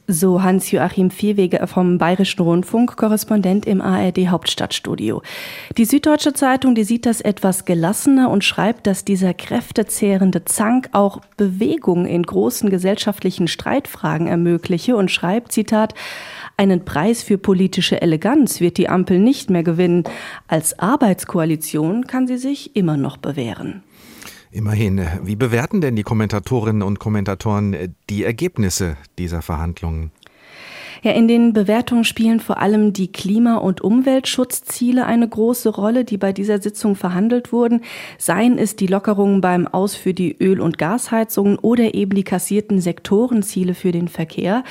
So 0.07 0.43
Hans-Joachim 0.43 1.11
Vierwege 1.11 1.65
vom 1.65 1.97
Bayerischen 1.97 2.41
Rundfunk, 2.41 2.97
Korrespondent 2.97 3.65
im 3.65 3.79
ARD 3.79 4.27
Hauptstadtstudio. 4.27 5.21
Die 5.77 5.85
Süddeutsche 5.85 6.33
Zeitung, 6.33 6.75
die 6.75 6.83
sieht 6.83 7.05
das 7.05 7.21
etwas 7.21 7.63
gelassener 7.63 8.29
und 8.29 8.43
schreibt, 8.43 8.85
dass 8.85 9.05
dieser 9.05 9.33
kräftezehrende 9.33 10.43
Zank 10.43 10.89
auch 10.91 11.21
Bewegung 11.37 12.05
in 12.05 12.23
großen 12.23 12.69
gesellschaftlichen 12.69 13.47
Streitfragen 13.47 14.27
ermögliche 14.27 14.97
und 14.97 15.09
schreibt, 15.09 15.53
Zitat, 15.53 15.93
einen 16.57 16.83
Preis 16.83 17.23
für 17.23 17.37
politische 17.37 18.01
Eleganz 18.01 18.59
wird 18.59 18.77
die 18.77 18.89
Ampel 18.89 19.19
nicht 19.19 19.49
mehr 19.49 19.63
gewinnen. 19.63 20.03
Als 20.49 20.77
Arbeitskoalition 20.79 22.07
kann 22.07 22.27
sie 22.27 22.37
sich 22.37 22.75
immer 22.75 22.97
noch 22.97 23.15
bewähren. 23.15 23.83
Immerhin. 24.53 25.01
Wie 25.23 25.35
bewerten 25.35 25.81
denn 25.81 25.95
die 25.95 26.03
Kommentatorinnen 26.03 26.83
und 26.83 26.99
Kommentatoren 26.99 27.95
die 28.09 28.23
Ergebnisse 28.23 28.97
dieser 29.17 29.41
Verhandlungen? 29.41 30.11
Ja, 31.03 31.11
in 31.11 31.27
den 31.27 31.51
Bewertungen 31.51 32.05
spielen 32.05 32.39
vor 32.39 32.59
allem 32.59 32.93
die 32.93 33.11
Klima- 33.11 33.57
und 33.57 33.81
Umweltschutzziele 33.81 35.05
eine 35.05 35.27
große 35.27 35.67
Rolle, 35.67 36.05
die 36.05 36.17
bei 36.17 36.31
dieser 36.31 36.61
Sitzung 36.61 36.95
verhandelt 36.95 37.51
wurden. 37.51 37.81
Seien 38.17 38.57
es 38.57 38.77
die 38.77 38.87
Lockerungen 38.87 39.41
beim 39.41 39.67
Aus 39.67 39.95
für 39.95 40.13
die 40.13 40.33
Öl- 40.39 40.61
und 40.61 40.77
Gasheizungen 40.77 41.59
oder 41.59 41.93
eben 41.93 42.15
die 42.15 42.23
kassierten 42.23 42.79
Sektorenziele 42.79 43.73
für 43.73 43.91
den 43.91 44.07
Verkehr. 44.07 44.63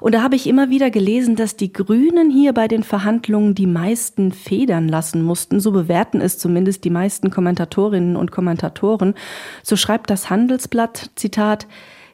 Und 0.00 0.12
da 0.12 0.24
habe 0.24 0.34
ich 0.34 0.48
immer 0.48 0.70
wieder 0.70 0.90
gelesen, 0.90 1.36
dass 1.36 1.54
die 1.54 1.72
Grünen 1.72 2.30
hier 2.30 2.52
bei 2.52 2.66
den 2.66 2.82
Verhandlungen 2.82 3.54
die 3.54 3.68
meisten 3.68 4.32
federn 4.32 4.88
lassen 4.88 5.22
mussten. 5.22 5.60
So 5.60 5.70
bewerten 5.70 6.20
es 6.20 6.36
zumindest 6.36 6.82
die 6.82 6.90
meisten 6.90 7.30
Kommentatorinnen 7.30 8.16
und 8.16 8.32
Kommentatoren. 8.32 9.14
So 9.62 9.76
schreibt 9.76 10.10
das 10.10 10.30
Handelsblatt, 10.30 11.10
Zitat, 11.14 11.68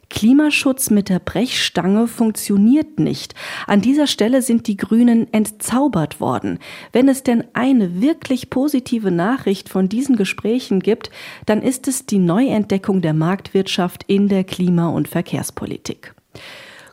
Klimaschutz 0.09 0.89
mit 0.89 1.09
der 1.09 1.19
Brechstange 1.19 2.07
funktioniert 2.07 2.99
nicht. 2.99 3.33
An 3.67 3.81
dieser 3.81 4.07
Stelle 4.07 4.41
sind 4.41 4.67
die 4.67 4.77
Grünen 4.77 5.31
entzaubert 5.33 6.19
worden. 6.19 6.59
Wenn 6.91 7.09
es 7.09 7.23
denn 7.23 7.43
eine 7.53 8.01
wirklich 8.01 8.49
positive 8.49 9.11
Nachricht 9.11 9.69
von 9.69 9.89
diesen 9.89 10.15
Gesprächen 10.15 10.79
gibt, 10.79 11.09
dann 11.45 11.61
ist 11.61 11.87
es 11.87 12.05
die 12.05 12.19
Neuentdeckung 12.19 13.01
der 13.01 13.13
Marktwirtschaft 13.13 14.03
in 14.07 14.27
der 14.27 14.43
Klima- 14.43 14.89
und 14.89 15.07
Verkehrspolitik. 15.07 16.13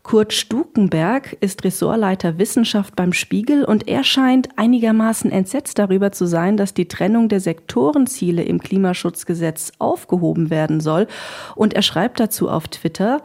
Kurt 0.03 0.33
Stukenberg 0.33 1.37
ist 1.41 1.63
Ressortleiter 1.63 2.39
Wissenschaft 2.39 2.97
beim 2.97 3.13
Spiegel 3.13 3.65
und 3.65 3.87
er 3.87 4.03
scheint 4.03 4.49
einigermaßen 4.57 5.31
entsetzt 5.31 5.79
darüber 5.79 6.11
zu 6.11 6.27
sein, 6.27 6.57
dass 6.57 6.73
die 6.73 6.89
Trennung 6.89 7.29
der 7.29 7.41
Sektorenziele 7.41 8.43
im 8.43 8.61
Klimaschutzgesetz 8.61 9.73
aufgehoben 9.79 10.49
werden 10.51 10.81
soll. 10.81 11.07
Und 11.55 11.75
er 11.75 11.83
schreibt 11.83 12.19
dazu 12.19 12.49
auf 12.49 12.69
Twitter, 12.69 13.21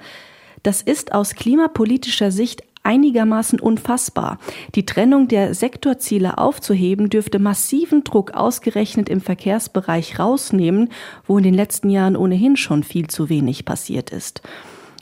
das 0.63 0.82
ist 0.82 1.13
aus 1.13 1.36
klimapolitischer 1.36 2.32
Sicht 2.32 2.63
einigermaßen 2.84 3.60
unfassbar. 3.60 4.38
Die 4.75 4.86
Trennung 4.86 5.27
der 5.27 5.53
Sektorziele 5.53 6.38
aufzuheben, 6.38 7.10
dürfte 7.10 7.39
massiven 7.39 8.03
Druck 8.03 8.32
ausgerechnet 8.32 9.10
im 9.10 9.22
Verkehrsbereich 9.22 10.20
rausnehmen, 10.20 10.89
wo 11.25 11.38
in 11.38 11.44
den 11.44 11.53
letzten 11.53 11.89
Jahren 11.89 12.15
ohnehin 12.15 12.58
schon 12.58 12.84
viel 12.84 13.08
zu 13.08 13.29
wenig 13.29 13.65
passiert 13.65 14.12
ist. 14.12 14.41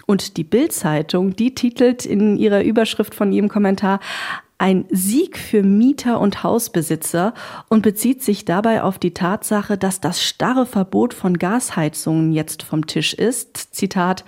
Und 0.05 0.37
die 0.37 0.43
Bild-Zeitung, 0.43 1.35
die 1.35 1.55
titelt 1.55 2.05
in 2.05 2.37
ihrer 2.37 2.63
Überschrift 2.63 3.15
von 3.15 3.31
ihrem 3.31 3.49
Kommentar 3.49 3.99
ein 4.57 4.85
Sieg 4.89 5.37
für 5.37 5.63
Mieter 5.63 6.19
und 6.19 6.43
Hausbesitzer 6.43 7.33
und 7.67 7.81
bezieht 7.81 8.23
sich 8.23 8.45
dabei 8.45 8.83
auf 8.83 8.97
die 8.97 9.13
Tatsache, 9.13 9.77
dass 9.77 9.99
das 9.99 10.23
starre 10.23 10.65
Verbot 10.65 11.13
von 11.13 11.37
Gasheizungen 11.37 12.31
jetzt 12.31 12.63
vom 12.63 12.87
Tisch 12.87 13.13
ist. 13.13 13.75
Zitat 13.75 14.23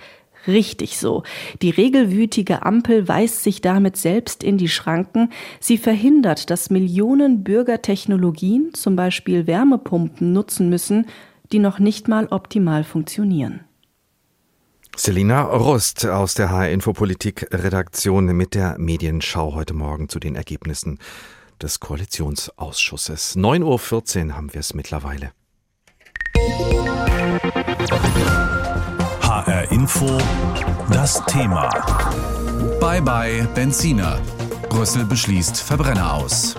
Richtig 0.46 0.98
so. 0.98 1.22
Die 1.62 1.70
regelwütige 1.70 2.64
Ampel 2.64 3.08
weist 3.08 3.42
sich 3.42 3.60
damit 3.60 3.96
selbst 3.96 4.44
in 4.44 4.58
die 4.58 4.68
Schranken. 4.68 5.30
Sie 5.58 5.78
verhindert, 5.78 6.50
dass 6.50 6.70
Millionen 6.70 7.42
Bürger 7.42 7.82
Technologien, 7.82 8.72
zum 8.74 8.94
Beispiel 8.94 9.46
Wärmepumpen, 9.46 10.32
nutzen 10.32 10.68
müssen, 10.68 11.06
die 11.52 11.58
noch 11.58 11.78
nicht 11.78 12.08
mal 12.08 12.26
optimal 12.28 12.84
funktionieren. 12.84 13.60
Selina 14.98 15.42
Rust 15.42 16.06
aus 16.06 16.32
der 16.32 16.50
HR 16.50 16.70
Infopolitik 16.70 17.46
Redaktion 17.52 18.24
mit 18.34 18.54
der 18.54 18.78
Medienschau 18.78 19.54
heute 19.54 19.74
Morgen 19.74 20.08
zu 20.08 20.18
den 20.18 20.34
Ergebnissen 20.34 20.98
des 21.60 21.80
Koalitionsausschusses. 21.80 23.36
9.14 23.36 24.28
Uhr 24.28 24.36
haben 24.36 24.54
wir 24.54 24.60
es 24.60 24.72
mittlerweile. 24.72 25.32
HR 29.20 29.70
Info, 29.70 30.18
das 30.90 31.22
Thema. 31.26 31.68
Bye 32.80 33.02
bye 33.02 33.46
Benziner. 33.54 34.18
Brüssel 34.70 35.04
beschließt 35.04 35.60
Verbrenner 35.60 36.14
aus. 36.14 36.56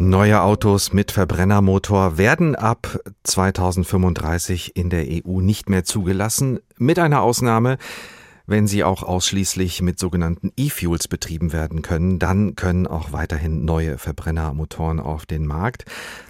Neue 0.00 0.42
Autos 0.42 0.92
mit 0.92 1.10
Verbrennermotor 1.10 2.18
werden 2.18 2.54
ab 2.54 3.00
2035 3.24 4.76
in 4.76 4.90
der 4.90 5.04
EU 5.08 5.40
nicht 5.40 5.68
mehr 5.68 5.82
zugelassen, 5.82 6.60
mit 6.76 7.00
einer 7.00 7.20
Ausnahme. 7.22 7.78
Wenn 8.50 8.66
sie 8.66 8.82
auch 8.82 9.02
ausschließlich 9.02 9.82
mit 9.82 9.98
sogenannten 9.98 10.52
E-Fuels 10.56 11.06
betrieben 11.06 11.52
werden 11.52 11.82
können, 11.82 12.18
dann 12.18 12.56
können 12.56 12.86
auch 12.86 13.12
weiterhin 13.12 13.66
neue 13.66 13.98
Verbrennermotoren 13.98 15.00
auf 15.00 15.26
den 15.26 15.46
Markt. 15.46 15.84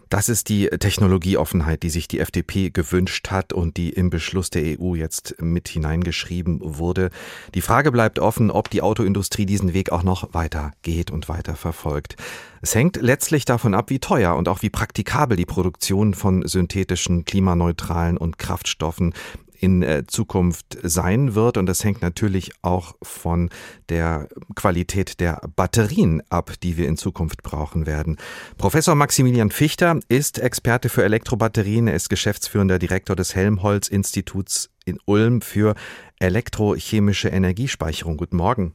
Das 0.08 0.28
ist 0.28 0.48
die 0.48 0.66
Technologieoffenheit, 0.66 1.84
die 1.84 1.90
sich 1.90 2.08
die 2.08 2.18
FDP 2.18 2.70
gewünscht 2.70 3.30
hat 3.30 3.52
und 3.52 3.76
die 3.76 3.90
im 3.90 4.10
Beschluss 4.10 4.50
der 4.50 4.80
EU 4.80 4.96
jetzt 4.96 5.40
mit 5.40 5.68
hineingeschrieben 5.68 6.58
wurde. 6.60 7.10
Die 7.54 7.60
Frage 7.60 7.92
bleibt 7.92 8.18
offen, 8.18 8.50
ob 8.50 8.68
die 8.68 8.82
Autoindustrie 8.82 9.46
diesen 9.46 9.72
Weg 9.72 9.92
auch 9.92 10.02
noch 10.02 10.34
weiter 10.34 10.72
geht 10.82 11.12
und 11.12 11.28
weiter 11.28 11.54
verfolgt. 11.54 12.16
Es 12.62 12.74
hängt 12.74 12.96
letztlich 13.00 13.44
davon 13.44 13.74
ab, 13.74 13.90
wie 13.90 14.00
teuer 14.00 14.34
und 14.34 14.48
auch 14.48 14.62
wie 14.62 14.70
praktikabel 14.70 15.36
die 15.36 15.46
Produktion 15.46 16.14
von 16.14 16.44
synthetischen, 16.44 17.24
klimaneutralen 17.24 18.16
und 18.16 18.38
Kraftstoffen 18.38 19.14
in 19.58 19.82
äh, 19.82 20.04
Zukunft 20.06 20.78
sein 20.82 21.34
wird. 21.34 21.56
Und 21.56 21.66
das 21.66 21.84
hängt 21.84 22.02
natürlich 22.02 22.52
auch 22.62 22.94
von 23.02 23.50
der 23.88 24.28
Qualität 24.54 25.20
der 25.20 25.40
Batterien 25.56 26.22
ab, 26.30 26.52
die 26.62 26.76
wir 26.76 26.88
in 26.88 26.96
Zukunft 26.96 27.42
brauchen 27.42 27.86
werden. 27.86 28.16
Professor 28.56 28.94
Maximilian 28.94 29.50
Fichter 29.50 29.98
ist 30.08 30.38
Experte 30.38 30.88
für 30.88 31.04
Elektrobatterien. 31.04 31.88
Er 31.88 31.94
ist 31.94 32.08
geschäftsführender 32.08 32.78
Direktor 32.78 33.16
des 33.16 33.34
Helmholtz-Instituts 33.34 34.70
in 34.84 34.98
Ulm 35.04 35.42
für 35.42 35.74
elektrochemische 36.18 37.28
Energiespeicherung. 37.28 38.16
Guten 38.16 38.36
Morgen. 38.36 38.74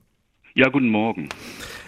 Ja, 0.53 0.69
guten 0.69 0.89
Morgen. 0.89 1.29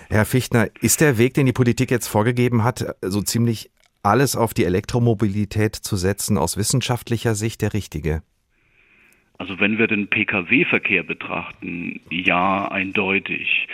Herr 0.10 0.26
Fichtner, 0.26 0.70
ist 0.82 1.02
der 1.02 1.18
Weg, 1.18 1.34
den 1.34 1.46
die 1.46 1.54
Politik 1.54 1.92
jetzt 1.92 2.08
vorgegeben 2.08 2.64
hat, 2.64 2.96
so 3.02 3.22
ziemlich 3.22 3.72
alles 4.04 4.36
auf 4.36 4.54
die 4.54 4.66
Elektromobilität 4.66 5.76
zu 5.76 5.98
setzen, 5.98 6.38
aus 6.38 6.58
wissenschaftlicher 6.58 7.36
Sicht 7.36 7.62
der 7.62 7.74
richtige? 7.74 8.22
Also 9.38 9.60
wenn 9.60 9.78
wir 9.78 9.88
den 9.88 10.08
Pkw-Verkehr 10.08 11.04
betrachten, 11.04 12.00
ja, 12.10 12.68
eindeutig. 12.70 13.68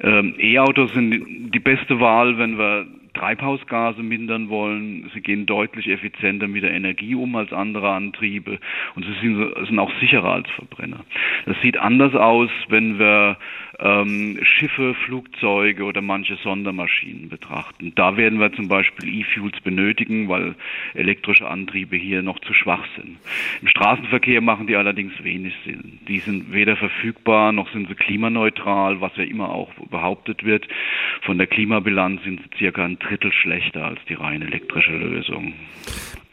Ähm, 0.00 0.34
E-Autos 0.38 0.92
sind 0.92 1.52
die 1.54 1.58
beste 1.58 2.00
Wahl, 2.00 2.38
wenn 2.38 2.58
wir 2.58 2.86
Treibhausgase 3.16 4.02
mindern 4.02 4.48
wollen. 4.48 5.10
Sie 5.14 5.20
gehen 5.20 5.46
deutlich 5.46 5.88
effizienter 5.88 6.48
mit 6.48 6.62
der 6.62 6.72
Energie 6.72 7.14
um 7.14 7.34
als 7.36 7.52
andere 7.52 7.90
Antriebe 7.90 8.58
und 8.94 9.04
sie 9.04 9.14
sind, 9.20 9.66
sind 9.66 9.78
auch 9.78 9.92
sicherer 10.00 10.32
als 10.32 10.50
Verbrenner. 10.50 11.04
Das 11.46 11.56
sieht 11.62 11.78
anders 11.78 12.14
aus, 12.14 12.50
wenn 12.68 12.98
wir 12.98 13.38
ähm, 13.78 14.38
Schiffe, 14.42 14.94
Flugzeuge 14.94 15.84
oder 15.84 16.00
manche 16.00 16.36
Sondermaschinen 16.36 17.28
betrachten. 17.28 17.92
Da 17.94 18.16
werden 18.16 18.40
wir 18.40 18.52
zum 18.52 18.68
Beispiel 18.68 19.20
E-Fuels 19.20 19.60
benötigen, 19.60 20.28
weil 20.28 20.54
elektrische 20.94 21.48
Antriebe 21.48 21.96
hier 21.96 22.22
noch 22.22 22.38
zu 22.40 22.54
schwach 22.54 22.86
sind. 22.96 23.18
Im 23.60 23.68
Straßenverkehr 23.68 24.40
machen 24.40 24.66
die 24.66 24.76
allerdings 24.76 25.12
wenig 25.22 25.54
Sinn. 25.64 25.98
Die 26.08 26.20
sind 26.20 26.52
weder 26.52 26.76
verfügbar 26.76 27.52
noch 27.52 27.70
sind 27.72 27.88
sie 27.88 27.94
klimaneutral, 27.94 29.00
was 29.00 29.16
ja 29.16 29.24
immer 29.24 29.50
auch 29.50 29.72
behauptet 29.90 30.44
wird. 30.44 30.66
Von 31.22 31.38
der 31.38 31.46
Klimabilanz 31.46 32.22
sind 32.22 32.40
sie 32.40 32.58
circa 32.58 32.84
ein 32.84 32.98
Drittel 33.08 33.32
schlechter 33.32 33.84
als 33.84 33.98
die 34.08 34.14
rein 34.14 34.42
elektrische 34.42 34.92
Lösung. 34.92 35.54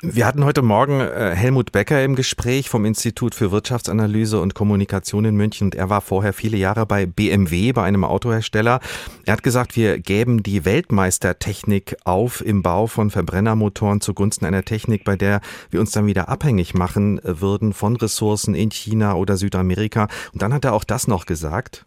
Wir 0.02 0.26
hatten 0.26 0.44
heute 0.44 0.62
Morgen 0.62 1.00
äh, 1.00 1.34
Helmut 1.34 1.72
Becker 1.72 2.04
im 2.04 2.16
Gespräch 2.16 2.68
vom 2.68 2.84
Institut 2.84 3.34
für 3.36 3.52
Wirtschaftsanalyse 3.52 4.42
und 4.42 4.54
Kommunikation 4.54 5.24
in 5.24 5.36
München 5.36 5.68
und 5.68 5.76
er 5.76 5.90
war 5.90 6.02
vorher 6.02 6.34
viele 6.34 6.58
Jahre 6.58 6.86
bei 6.86 7.06
BMW, 7.06 7.72
bei 7.72 7.84
einem 7.84 8.04
Autohersteller. 8.04 8.82
Er 9.26 9.34
hat 9.34 9.44
gesagt, 9.44 9.78
wir 9.78 10.00
gäben 10.00 10.44
die 10.44 10.66
Weltmeistertechnik 10.66 11.96
auf 12.04 12.46
im 12.46 12.64
Bau 12.64 12.88
von 12.88 13.12
Verbrennermotoren 13.12 14.02
zugunsten 14.02 14.46
einer 14.46 14.64
Technik, 14.64 15.06
bei 15.06 15.16
der 15.16 15.40
wir 15.70 15.80
uns 15.80 15.92
dann 15.92 16.06
wieder 16.06 16.28
abhängig 16.28 16.74
machen 16.74 17.22
würden 17.24 17.72
von 17.72 17.96
Ressourcen 17.96 18.56
in 18.56 18.72
China 18.72 19.14
oder 19.14 19.38
Südamerika. 19.38 20.10
Und 20.34 20.42
dann 20.42 20.54
hat 20.54 20.66
er 20.66 20.74
auch 20.74 20.84
das 20.84 21.08
noch 21.08 21.26
gesagt. 21.26 21.86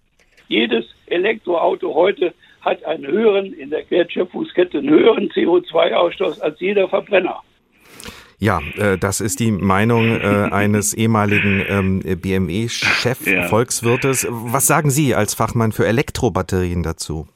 Jedes 0.49 0.87
Elektroauto 1.07 1.95
heute 1.95 2.33
hat 2.67 2.85
einen 2.85 3.07
höheren, 3.07 3.55
in 3.55 3.71
der 3.71 3.89
Wertschöpfungskette 3.89 4.77
einen 4.79 4.91
höheren 4.91 5.31
CO2-Ausstoß 5.31 6.41
als 6.41 6.61
jeder 6.61 6.87
Verbrenner. 6.89 7.41
Ja, 8.39 8.61
äh, 8.77 8.99
das 8.99 9.23
ist 9.23 9.41
die 9.41 9.51
Meinung 9.51 10.21
äh, 10.21 10.51
eines 10.53 10.93
ehemaligen 10.93 11.65
ähm, 11.69 12.01
BMW-Chef-Volkswirtes. 12.01 14.25
Ja. 14.25 14.29
Was 14.31 14.67
sagen 14.67 14.91
Sie 14.91 15.15
als 15.15 15.33
Fachmann 15.35 15.73
für 15.73 15.87
Elektrobatterien 15.87 16.83
dazu? 16.83 17.27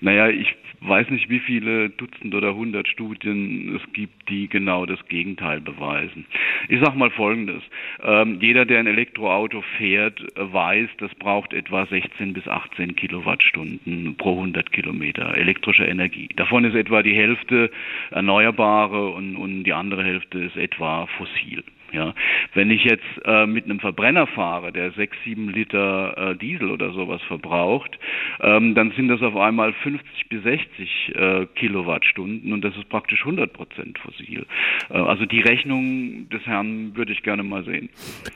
Naja, 0.00 0.28
ich 0.28 0.54
weiß 0.80 1.10
nicht, 1.10 1.28
wie 1.28 1.40
viele 1.40 1.90
Dutzend 1.90 2.34
oder 2.34 2.54
hundert 2.54 2.88
Studien 2.88 3.76
es 3.76 3.92
gibt, 3.92 4.28
die 4.28 4.48
genau 4.48 4.86
das 4.86 4.98
Gegenteil 5.08 5.60
beweisen. 5.60 6.26
Ich 6.68 6.80
sage 6.80 6.98
mal 6.98 7.10
Folgendes. 7.10 7.62
Ähm, 8.02 8.38
jeder, 8.40 8.64
der 8.64 8.80
ein 8.80 8.86
Elektroauto 8.86 9.62
fährt, 9.76 10.20
weiß, 10.36 10.88
das 10.98 11.14
braucht 11.16 11.52
etwa 11.52 11.86
16 11.86 12.32
bis 12.32 12.46
18 12.46 12.96
Kilowattstunden 12.96 14.16
pro 14.16 14.32
100 14.32 14.72
Kilometer 14.72 15.36
elektrische 15.36 15.84
Energie. 15.84 16.28
Davon 16.36 16.64
ist 16.64 16.74
etwa 16.74 17.02
die 17.02 17.14
Hälfte 17.14 17.70
erneuerbare 18.10 19.08
und, 19.10 19.36
und 19.36 19.64
die 19.64 19.72
andere 19.72 20.04
Hälfte 20.04 20.38
ist 20.38 20.56
etwa 20.56 21.06
fossil. 21.06 21.64
Ja, 21.92 22.14
wenn 22.54 22.70
ich 22.70 22.84
jetzt 22.84 23.04
äh, 23.24 23.46
mit 23.46 23.64
einem 23.64 23.80
Verbrenner 23.80 24.26
fahre, 24.26 24.72
der 24.72 24.92
sechs, 24.92 25.16
sieben 25.24 25.48
Liter 25.50 26.32
äh, 26.32 26.36
Diesel 26.36 26.70
oder 26.70 26.92
sowas 26.92 27.22
verbraucht, 27.22 27.98
ähm, 28.40 28.74
dann 28.74 28.92
sind 28.92 29.08
das 29.08 29.22
auf 29.22 29.36
einmal 29.36 29.72
50 29.72 30.28
bis 30.28 30.42
60 30.42 31.14
äh, 31.14 31.46
Kilowattstunden 31.54 32.52
und 32.52 32.62
das 32.62 32.76
ist 32.76 32.88
praktisch 32.88 33.20
100 33.20 33.52
Prozent 33.52 33.98
fossil. 33.98 34.46
Äh, 34.90 34.94
also 34.98 35.24
die 35.24 35.40
Rechnung 35.40 36.28
des 36.28 36.44
Herrn 36.46 36.94
würde 36.94 37.12
ich 37.12 37.22
gerne 37.22 37.42
mal 37.42 37.64
sehen. 37.64 37.88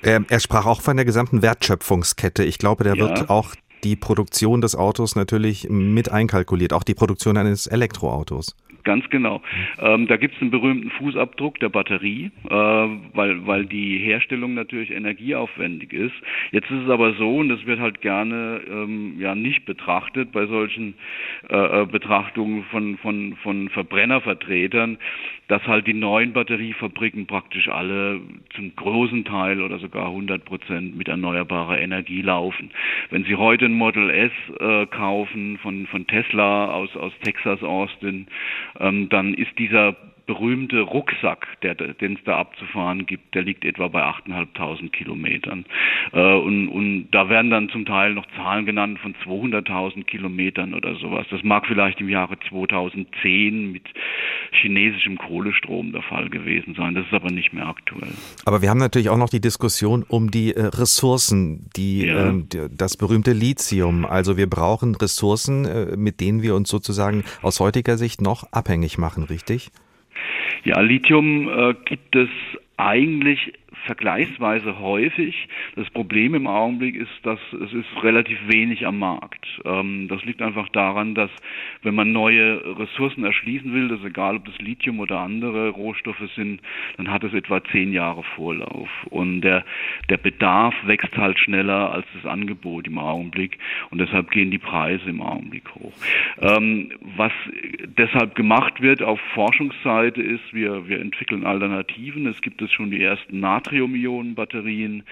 Er, 0.03 0.25
er 0.29 0.41
sprach 0.41 0.67
auch 0.67 0.81
von 0.81 0.97
der 0.97 1.05
gesamten 1.05 1.43
Wertschöpfungskette. 1.43 2.45
Ich 2.45 2.59
glaube, 2.59 2.85
der 2.85 2.95
ja. 2.95 3.09
wird 3.09 3.31
auch 3.31 3.55
die 3.85 3.97
Produktion 3.97 4.61
des 4.61 4.77
Autos 4.77 5.17
natürlich 5.17 5.69
mit 5.69 6.11
einkalkuliert, 6.11 6.73
auch 6.73 6.85
die 6.85 6.95
Produktion 6.95 7.37
eines 7.37 7.67
Elektroautos. 7.67 8.57
Ganz 8.85 9.09
genau. 9.11 9.43
Ähm, 9.79 10.09
da 10.09 10.17
gibt 10.17 10.35
es 10.35 10.41
einen 10.41 10.51
berühmten 10.51 10.91
Fußabdruck 10.91 11.61
der 11.61 11.69
Batterie, 11.69 12.31
äh, 12.49 12.51
weil, 12.51 13.47
weil 13.47 13.67
die 13.67 13.99
Herstellung 13.99 14.55
natürlich 14.55 14.91
energieaufwendig 14.91 15.93
ist. 15.93 16.15
Jetzt 16.51 16.71
ist 16.71 16.85
es 16.85 16.91
aber 16.91 17.15
so, 17.15 17.39
und 17.39 17.49
das 17.49 17.65
wird 17.67 17.79
halt 17.79 18.01
gerne 18.01 18.61
ähm, 18.69 19.21
ja 19.21 19.35
nicht 19.35 19.65
betrachtet 19.67 20.33
bei 20.33 20.47
solchen 20.47 20.95
äh, 21.49 21.83
äh 21.83 21.87
Betrachtungen 21.87 22.65
von, 22.71 22.99
von, 22.99 23.37
von 23.43 23.69
Verbrennervertretern, 23.69 24.99
dass 25.53 25.67
halt 25.67 25.87
die 25.87 25.93
neuen 25.93 26.33
Batteriefabriken 26.33 27.27
praktisch 27.27 27.69
alle 27.69 28.23
zum 28.57 28.75
großen 28.75 29.27
Teil 29.27 29.61
oder 29.61 29.79
sogar 29.79 30.07
100 30.07 30.47
Prozent 30.47 30.97
mit 30.97 31.09
erneuerbarer 31.09 31.79
Energie 31.79 32.23
laufen. 32.23 32.71
Wenn 33.11 33.25
Sie 33.25 33.37
heute 33.37 33.67
ein 33.67 33.75
Model 33.75 34.09
S 34.09 34.33
äh, 34.59 34.87
kaufen 34.87 35.59
von, 35.59 35.87
von 35.89 36.07
Tesla 36.07 36.71
aus, 36.71 36.97
aus 36.97 37.13
Texas, 37.23 37.63
Austin, 37.63 38.29
ähm, 38.81 39.11
dann 39.11 39.35
ist 39.35 39.51
dieser 39.59 39.95
berühmte 40.27 40.81
Rucksack, 40.81 41.47
den 41.63 42.15
es 42.15 42.25
da 42.25 42.39
abzufahren 42.39 43.07
gibt, 43.07 43.35
der 43.35 43.43
liegt 43.43 43.65
etwa 43.65 43.89
bei 43.89 44.03
8.500 44.03 44.91
Kilometern. 44.91 45.65
Äh, 46.13 46.35
und, 46.35 46.69
und 46.69 47.09
da 47.11 47.29
werden 47.29 47.51
dann 47.51 47.69
zum 47.71 47.85
Teil 47.85 48.15
noch 48.15 48.27
Zahlen 48.37 48.67
genannt 48.67 48.99
von 49.01 49.15
200.000 49.27 50.05
Kilometern 50.05 50.75
oder 50.75 50.95
sowas. 50.97 51.27
Das 51.31 51.43
mag 51.43 51.67
vielleicht 51.67 52.01
im 52.01 52.09
Jahre 52.09 52.39
2010 52.49 53.73
mit 53.73 53.83
chinesischem 54.53 55.19
Kohlestrom 55.19 55.93
der 55.93 56.03
Fall 56.03 56.29
gewesen 56.29 56.75
sein. 56.75 56.95
Das 56.95 57.07
ist 57.07 57.13
aber 57.13 57.31
nicht 57.31 57.53
mehr 57.53 57.67
aktuell. 57.67 58.13
Aber 58.45 58.63
wir 58.63 58.71
haben 58.71 58.79
natürlich 58.79 59.09
auch 59.09 59.19
noch 59.19 59.31
die 59.31 59.41
Diskussion 59.41 60.05
um 60.07 60.31
die 60.31 60.55
äh, 60.55 60.67
Ressourcen, 60.67 61.69
die, 61.77 62.07
ja. 62.07 62.31
äh, 62.31 62.69
das 62.71 62.97
berühmte 62.97 63.33
Lithium. 63.33 64.05
Also 64.05 64.37
wir 64.37 64.49
brauchen 64.49 64.95
Ressourcen, 64.95 65.65
äh, 65.65 65.97
mit 65.97 66.21
denen 66.21 66.43
wir 66.43 66.55
uns 66.55 66.69
sozusagen 66.69 67.25
aus 67.43 67.61
heutiger 67.61 67.97
Sicht 67.97 68.21
noch 68.21 68.45
abhängig 68.53 68.99
machen, 68.99 69.25
richtig? 69.25 69.71
Ja, 70.65 70.81
Lithium 70.81 71.49
äh, 71.49 71.75
gibt 71.85 72.15
es 72.15 72.29
eigentlich 72.77 73.53
vergleichsweise 73.87 74.79
häufig. 74.79 75.49
Das 75.77 75.89
Problem 75.91 76.35
im 76.35 76.47
Augenblick 76.47 76.95
ist, 76.95 77.11
dass 77.23 77.41
es 77.53 77.73
ist 77.73 78.03
relativ 78.03 78.39
wenig 78.47 78.87
am 78.87 78.99
Markt. 78.99 79.47
Ähm, 79.65 80.09
das 80.09 80.25
liegt 80.25 80.43
einfach 80.43 80.69
daran, 80.69 81.15
dass 81.15 81.31
wenn 81.83 81.95
man 81.95 82.13
neue 82.13 82.79
Ressourcen 82.79 83.25
erschließen 83.25 83.73
will, 83.73 83.89
das 83.89 84.01
ist 84.01 84.07
egal, 84.07 84.37
ob 84.37 84.45
das 84.45 84.59
Lithium 84.59 85.01
oder 85.01 85.21
andere 85.21 85.71
Rohstoffe 85.71 86.23
sind, 86.37 86.61
dann 86.97 87.11
hat 87.11 87.25
es 87.25 87.33
etwa 87.35 87.63
zehn 87.65 87.93
Jahre 87.93 88.23
Vorlauf. 88.37 88.89
Und 89.11 89.41
der, 89.41 89.65
der 90.09 90.17
Bedarf 90.17 90.75
wächst 90.85 91.17
halt 91.17 91.39
schneller 91.39 91.93
als 91.93 92.07
das 92.15 92.31
Angebot 92.31 92.87
im 92.87 92.99
Augenblick. 92.99 93.59
Und 93.91 93.99
deshalb 93.99 94.31
gehen 94.31 94.51
die 94.51 94.59
Preise 94.59 95.09
im 95.09 95.21
Augenblick 95.21 95.75
hoch. 95.75 95.93
Ähm, 96.41 96.93
was 97.17 97.33
deshalb 97.97 98.35
gemacht 98.35 98.81
wird 98.81 99.03
auf 99.03 99.21
Forschungsseite 99.35 100.23
ist, 100.23 100.53
wir, 100.53 100.89
wir 100.89 101.01
entwickeln 101.01 101.45
Alternativen. 101.45 102.27
Es 102.27 102.41
gibt 102.43 102.63
es 102.63 102.72
schon 102.75 102.91
die 102.91 103.03
ersten 103.03 103.41
Natrium 103.41 103.73
Natrium-Ionen-Batterien. 103.93 105.05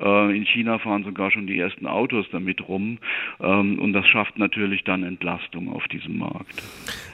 Äh, 0.00 0.36
in 0.36 0.44
China 0.46 0.78
fahren 0.78 1.04
sogar 1.04 1.30
schon 1.30 1.46
die 1.46 1.58
ersten 1.58 1.86
Autos 1.86 2.26
damit 2.32 2.68
rum. 2.68 2.98
Ähm, 3.40 3.78
und 3.78 3.92
das 3.92 4.06
schafft 4.06 4.38
natürlich 4.38 4.84
dann 4.84 5.02
Entlastung 5.02 5.72
auf 5.72 5.86
diesem 5.88 6.18
Markt. 6.18 6.62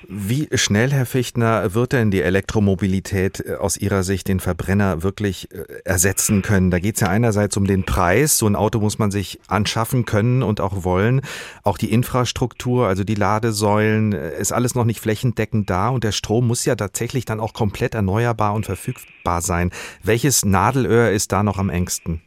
Wie 0.08 0.48
schnell, 0.54 0.90
Herr 0.90 1.06
Fichtner, 1.06 1.74
wird 1.74 1.92
denn 1.92 2.10
die 2.10 2.22
Elektromobilität 2.22 3.44
äh, 3.46 3.54
aus 3.54 3.76
Ihrer 3.76 4.02
Sicht 4.02 4.28
den 4.28 4.40
Verbrenner 4.40 5.02
wirklich 5.02 5.48
äh, 5.52 5.64
ersetzen 5.84 6.42
können? 6.42 6.70
Da 6.70 6.78
geht 6.78 6.96
es 6.96 7.00
ja 7.00 7.08
einerseits 7.08 7.56
um 7.56 7.66
den 7.66 7.84
Preis. 7.84 8.38
So 8.38 8.46
ein 8.46 8.56
Auto 8.56 8.80
muss 8.80 8.98
man 8.98 9.10
sich 9.10 9.38
anschaffen 9.48 10.04
können 10.04 10.42
und 10.42 10.60
auch 10.60 10.84
wollen. 10.84 11.20
Auch 11.62 11.78
die 11.78 11.92
Infrastruktur, 11.92 12.86
also 12.86 13.04
die 13.04 13.14
Ladesäulen, 13.14 14.12
äh, 14.12 14.38
ist 14.38 14.52
alles 14.52 14.74
noch 14.74 14.84
nicht 14.84 15.00
flächendeckend 15.00 15.70
da. 15.70 15.88
Und 15.88 16.04
der 16.04 16.12
Strom 16.12 16.46
muss 16.46 16.64
ja 16.64 16.74
tatsächlich 16.74 17.24
dann 17.24 17.40
auch 17.40 17.52
komplett 17.52 17.94
erneuerbar 17.94 18.54
und 18.54 18.66
verfügbar 18.66 19.40
sein. 19.40 19.70
Welches 20.02 20.44
Nadelöhr 20.44 21.10
ist 21.10 21.32
da 21.32 21.42
noch 21.42 21.58
am 21.58 21.70
engsten? 21.70 22.22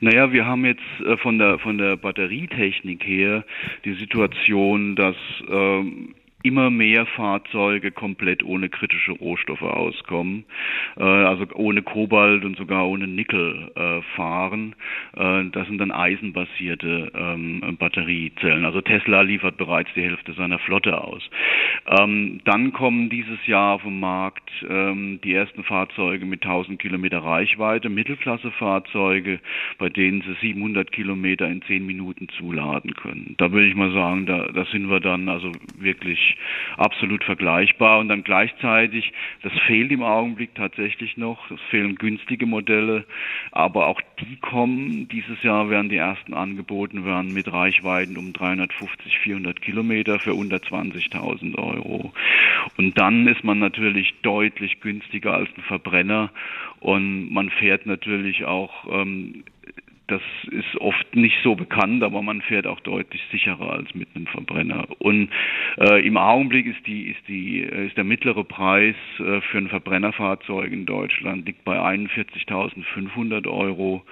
Naja, 0.00 0.32
wir 0.32 0.44
haben 0.44 0.64
jetzt 0.64 0.82
äh, 1.04 1.16
von 1.16 1.38
der 1.38 1.58
von 1.58 1.78
der 1.78 1.96
Batterietechnik 1.96 3.02
her 3.04 3.44
die 3.84 3.94
Situation, 3.94 4.94
dass 4.94 5.16
ähm, 5.48 6.14
immer 6.46 6.70
mehr 6.70 7.06
Fahrzeuge 7.06 7.90
komplett 7.90 8.44
ohne 8.44 8.68
kritische 8.68 9.12
Rohstoffe 9.12 9.62
auskommen, 9.62 10.44
äh, 10.96 11.02
also 11.02 11.46
ohne 11.54 11.82
Kobalt 11.82 12.44
und 12.44 12.56
sogar 12.56 12.88
ohne 12.88 13.06
Nickel 13.06 13.70
äh, 13.74 14.02
fahren. 14.14 14.74
Äh, 15.16 15.44
das 15.52 15.66
sind 15.66 15.78
dann 15.78 15.90
eisenbasierte 15.90 17.12
ähm, 17.14 17.76
Batteriezellen. 17.78 18.64
Also 18.64 18.80
Tesla 18.80 19.22
liefert 19.22 19.56
bereits 19.56 19.90
die 19.94 20.02
Hälfte 20.02 20.32
seiner 20.34 20.58
Flotte 20.58 21.02
aus. 21.02 21.22
Ähm, 21.98 22.40
dann 22.44 22.72
kommen 22.72 23.10
dieses 23.10 23.44
Jahr 23.46 23.74
auf 23.74 23.82
den 23.82 24.00
Markt 24.00 24.50
ähm, 24.68 25.20
die 25.24 25.34
ersten 25.34 25.64
Fahrzeuge 25.64 26.26
mit 26.26 26.44
1000 26.44 26.78
Kilometer 26.78 27.18
Reichweite, 27.18 27.88
Mittelklassefahrzeuge, 27.88 29.40
bei 29.78 29.88
denen 29.88 30.22
sie 30.22 30.34
700 30.40 30.92
Kilometer 30.92 31.48
in 31.48 31.62
10 31.62 31.84
Minuten 31.84 32.28
zuladen 32.38 32.94
können. 32.94 33.34
Da 33.38 33.52
würde 33.52 33.66
ich 33.66 33.74
mal 33.74 33.92
sagen, 33.92 34.26
da, 34.26 34.48
da 34.52 34.64
sind 34.66 34.88
wir 34.88 35.00
dann 35.00 35.28
also 35.28 35.52
wirklich 35.78 36.35
absolut 36.76 37.24
vergleichbar. 37.24 37.98
Und 37.98 38.08
dann 38.08 38.24
gleichzeitig, 38.24 39.12
das 39.42 39.52
fehlt 39.66 39.92
im 39.92 40.02
Augenblick 40.02 40.54
tatsächlich 40.54 41.16
noch, 41.16 41.50
es 41.50 41.60
fehlen 41.70 41.96
günstige 41.96 42.46
Modelle, 42.46 43.04
aber 43.52 43.86
auch 43.86 44.00
die 44.20 44.36
kommen. 44.36 45.08
Dieses 45.08 45.42
Jahr 45.42 45.70
werden 45.70 45.88
die 45.88 45.96
ersten 45.96 46.34
angeboten 46.34 47.04
werden 47.04 47.32
mit 47.32 47.52
Reichweiten 47.52 48.16
um 48.16 48.32
350, 48.32 49.18
400 49.18 49.60
Kilometer 49.60 50.18
für 50.18 50.34
unter 50.34 50.56
20.000 50.56 51.56
Euro. 51.56 52.12
Und 52.76 52.98
dann 52.98 53.26
ist 53.26 53.44
man 53.44 53.58
natürlich 53.58 54.14
deutlich 54.22 54.80
günstiger 54.80 55.34
als 55.34 55.48
ein 55.56 55.62
Verbrenner 55.62 56.30
und 56.80 57.32
man 57.32 57.50
fährt 57.50 57.86
natürlich 57.86 58.44
auch 58.44 58.86
ähm, 58.90 59.44
das 60.08 60.22
ist 60.50 60.80
oft 60.80 61.16
nicht 61.16 61.36
so 61.42 61.56
bekannt, 61.56 62.02
aber 62.02 62.22
man 62.22 62.40
fährt 62.40 62.66
auch 62.66 62.80
deutlich 62.80 63.20
sicherer 63.32 63.72
als 63.72 63.94
mit 63.94 64.08
einem 64.14 64.26
Verbrenner. 64.26 64.86
Und 64.98 65.30
äh, 65.78 66.06
im 66.06 66.16
Augenblick 66.16 66.66
ist 66.66 66.86
die 66.86 67.08
ist 67.08 67.20
die 67.26 67.62
äh, 67.62 67.86
ist 67.86 67.96
der 67.96 68.04
mittlere 68.04 68.44
Preis 68.44 68.94
äh, 69.18 69.40
für 69.40 69.58
ein 69.58 69.68
Verbrennerfahrzeug 69.68 70.70
in 70.70 70.86
Deutschland 70.86 71.46
liegt 71.46 71.64
bei 71.64 71.78
41.500 71.78 73.48
Euro. 73.48 74.02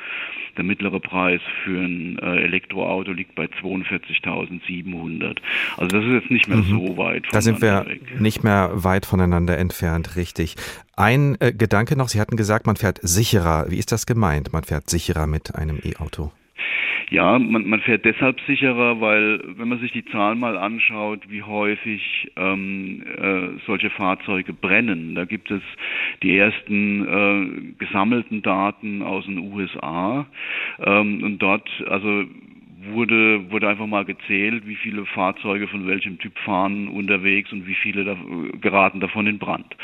Der 0.56 0.64
mittlere 0.64 1.00
Preis 1.00 1.40
für 1.64 1.80
ein 1.80 2.18
äh, 2.20 2.42
Elektroauto 2.42 3.10
liegt 3.10 3.34
bei 3.34 3.46
42.700. 3.46 5.38
Also 5.76 5.96
das 5.96 6.04
ist 6.04 6.12
jetzt 6.12 6.30
nicht 6.30 6.48
mehr 6.48 6.58
mhm. 6.58 6.70
so 6.70 6.96
weit. 6.96 7.24
Da 7.32 7.40
sind 7.40 7.60
wir 7.60 7.86
weg. 7.86 8.20
nicht 8.20 8.44
mehr 8.44 8.70
weit 8.72 9.04
voneinander 9.04 9.58
entfernt, 9.58 10.14
richtig. 10.14 10.54
Ein 10.96 11.36
äh, 11.40 11.52
Gedanke 11.52 11.96
noch, 11.96 12.08
Sie 12.08 12.20
hatten 12.20 12.36
gesagt, 12.36 12.66
man 12.66 12.76
fährt 12.76 13.00
sicherer. 13.02 13.66
Wie 13.68 13.78
ist 13.78 13.90
das 13.90 14.06
gemeint? 14.06 14.52
Man 14.52 14.62
fährt 14.62 14.88
sicherer 14.88 15.26
mit 15.26 15.54
einem 15.56 15.80
E-Auto. 15.84 16.32
Ja, 17.10 17.38
man, 17.38 17.68
man 17.68 17.80
fährt 17.80 18.04
deshalb 18.04 18.40
sicherer, 18.40 19.00
weil 19.00 19.40
wenn 19.56 19.68
man 19.68 19.78
sich 19.78 19.92
die 19.92 20.04
Zahlen 20.06 20.38
mal 20.38 20.56
anschaut, 20.56 21.20
wie 21.28 21.42
häufig 21.42 22.30
ähm, 22.36 23.02
äh, 23.18 23.60
solche 23.66 23.90
Fahrzeuge 23.90 24.52
brennen, 24.52 25.14
da 25.14 25.24
gibt 25.24 25.50
es 25.50 25.62
die 26.22 26.36
ersten 26.36 27.06
äh, 27.06 27.84
gesammelten 27.84 28.42
Daten 28.42 29.02
aus 29.02 29.26
den 29.26 29.38
USA 29.38 30.26
ähm, 30.84 31.22
und 31.22 31.38
dort, 31.38 31.68
also 31.88 32.24
wurde, 32.92 33.50
wurde 33.50 33.68
einfach 33.68 33.86
mal 33.86 34.04
gezählt, 34.04 34.66
wie 34.66 34.76
viele 34.76 35.04
Fahrzeuge 35.06 35.68
von 35.68 35.86
welchem 35.86 36.18
Typ 36.18 36.38
fahren 36.38 36.88
unterwegs 36.88 37.52
und 37.52 37.66
wie 37.66 37.74
viele 37.74 38.04
da, 38.04 38.16
geraten 38.60 39.00
davon 39.00 39.26
in 39.26 39.38
Brand. 39.38 39.76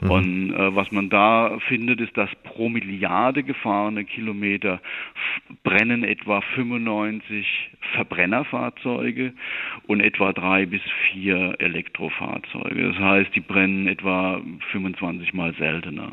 Mhm. 0.00 0.10
Und 0.10 0.52
äh, 0.52 0.74
was 0.74 0.92
man 0.92 1.08
da 1.08 1.58
findet, 1.68 2.00
ist, 2.00 2.16
dass 2.16 2.30
pro 2.44 2.68
Milliarde 2.68 3.42
gefahrene 3.42 4.04
Kilometer 4.04 4.80
brennen 5.62 6.04
etwa 6.04 6.40
95 6.54 7.70
Verbrennerfahrzeuge 7.92 9.32
und 9.86 10.00
etwa 10.00 10.32
drei 10.32 10.66
bis 10.66 10.82
vier 11.10 11.54
Elektrofahrzeuge. 11.58 12.92
Das 12.92 12.98
heißt, 12.98 13.34
die 13.34 13.40
brennen 13.40 13.86
etwa 13.86 14.40
25 14.72 15.34
mal 15.34 15.54
seltener. 15.54 16.12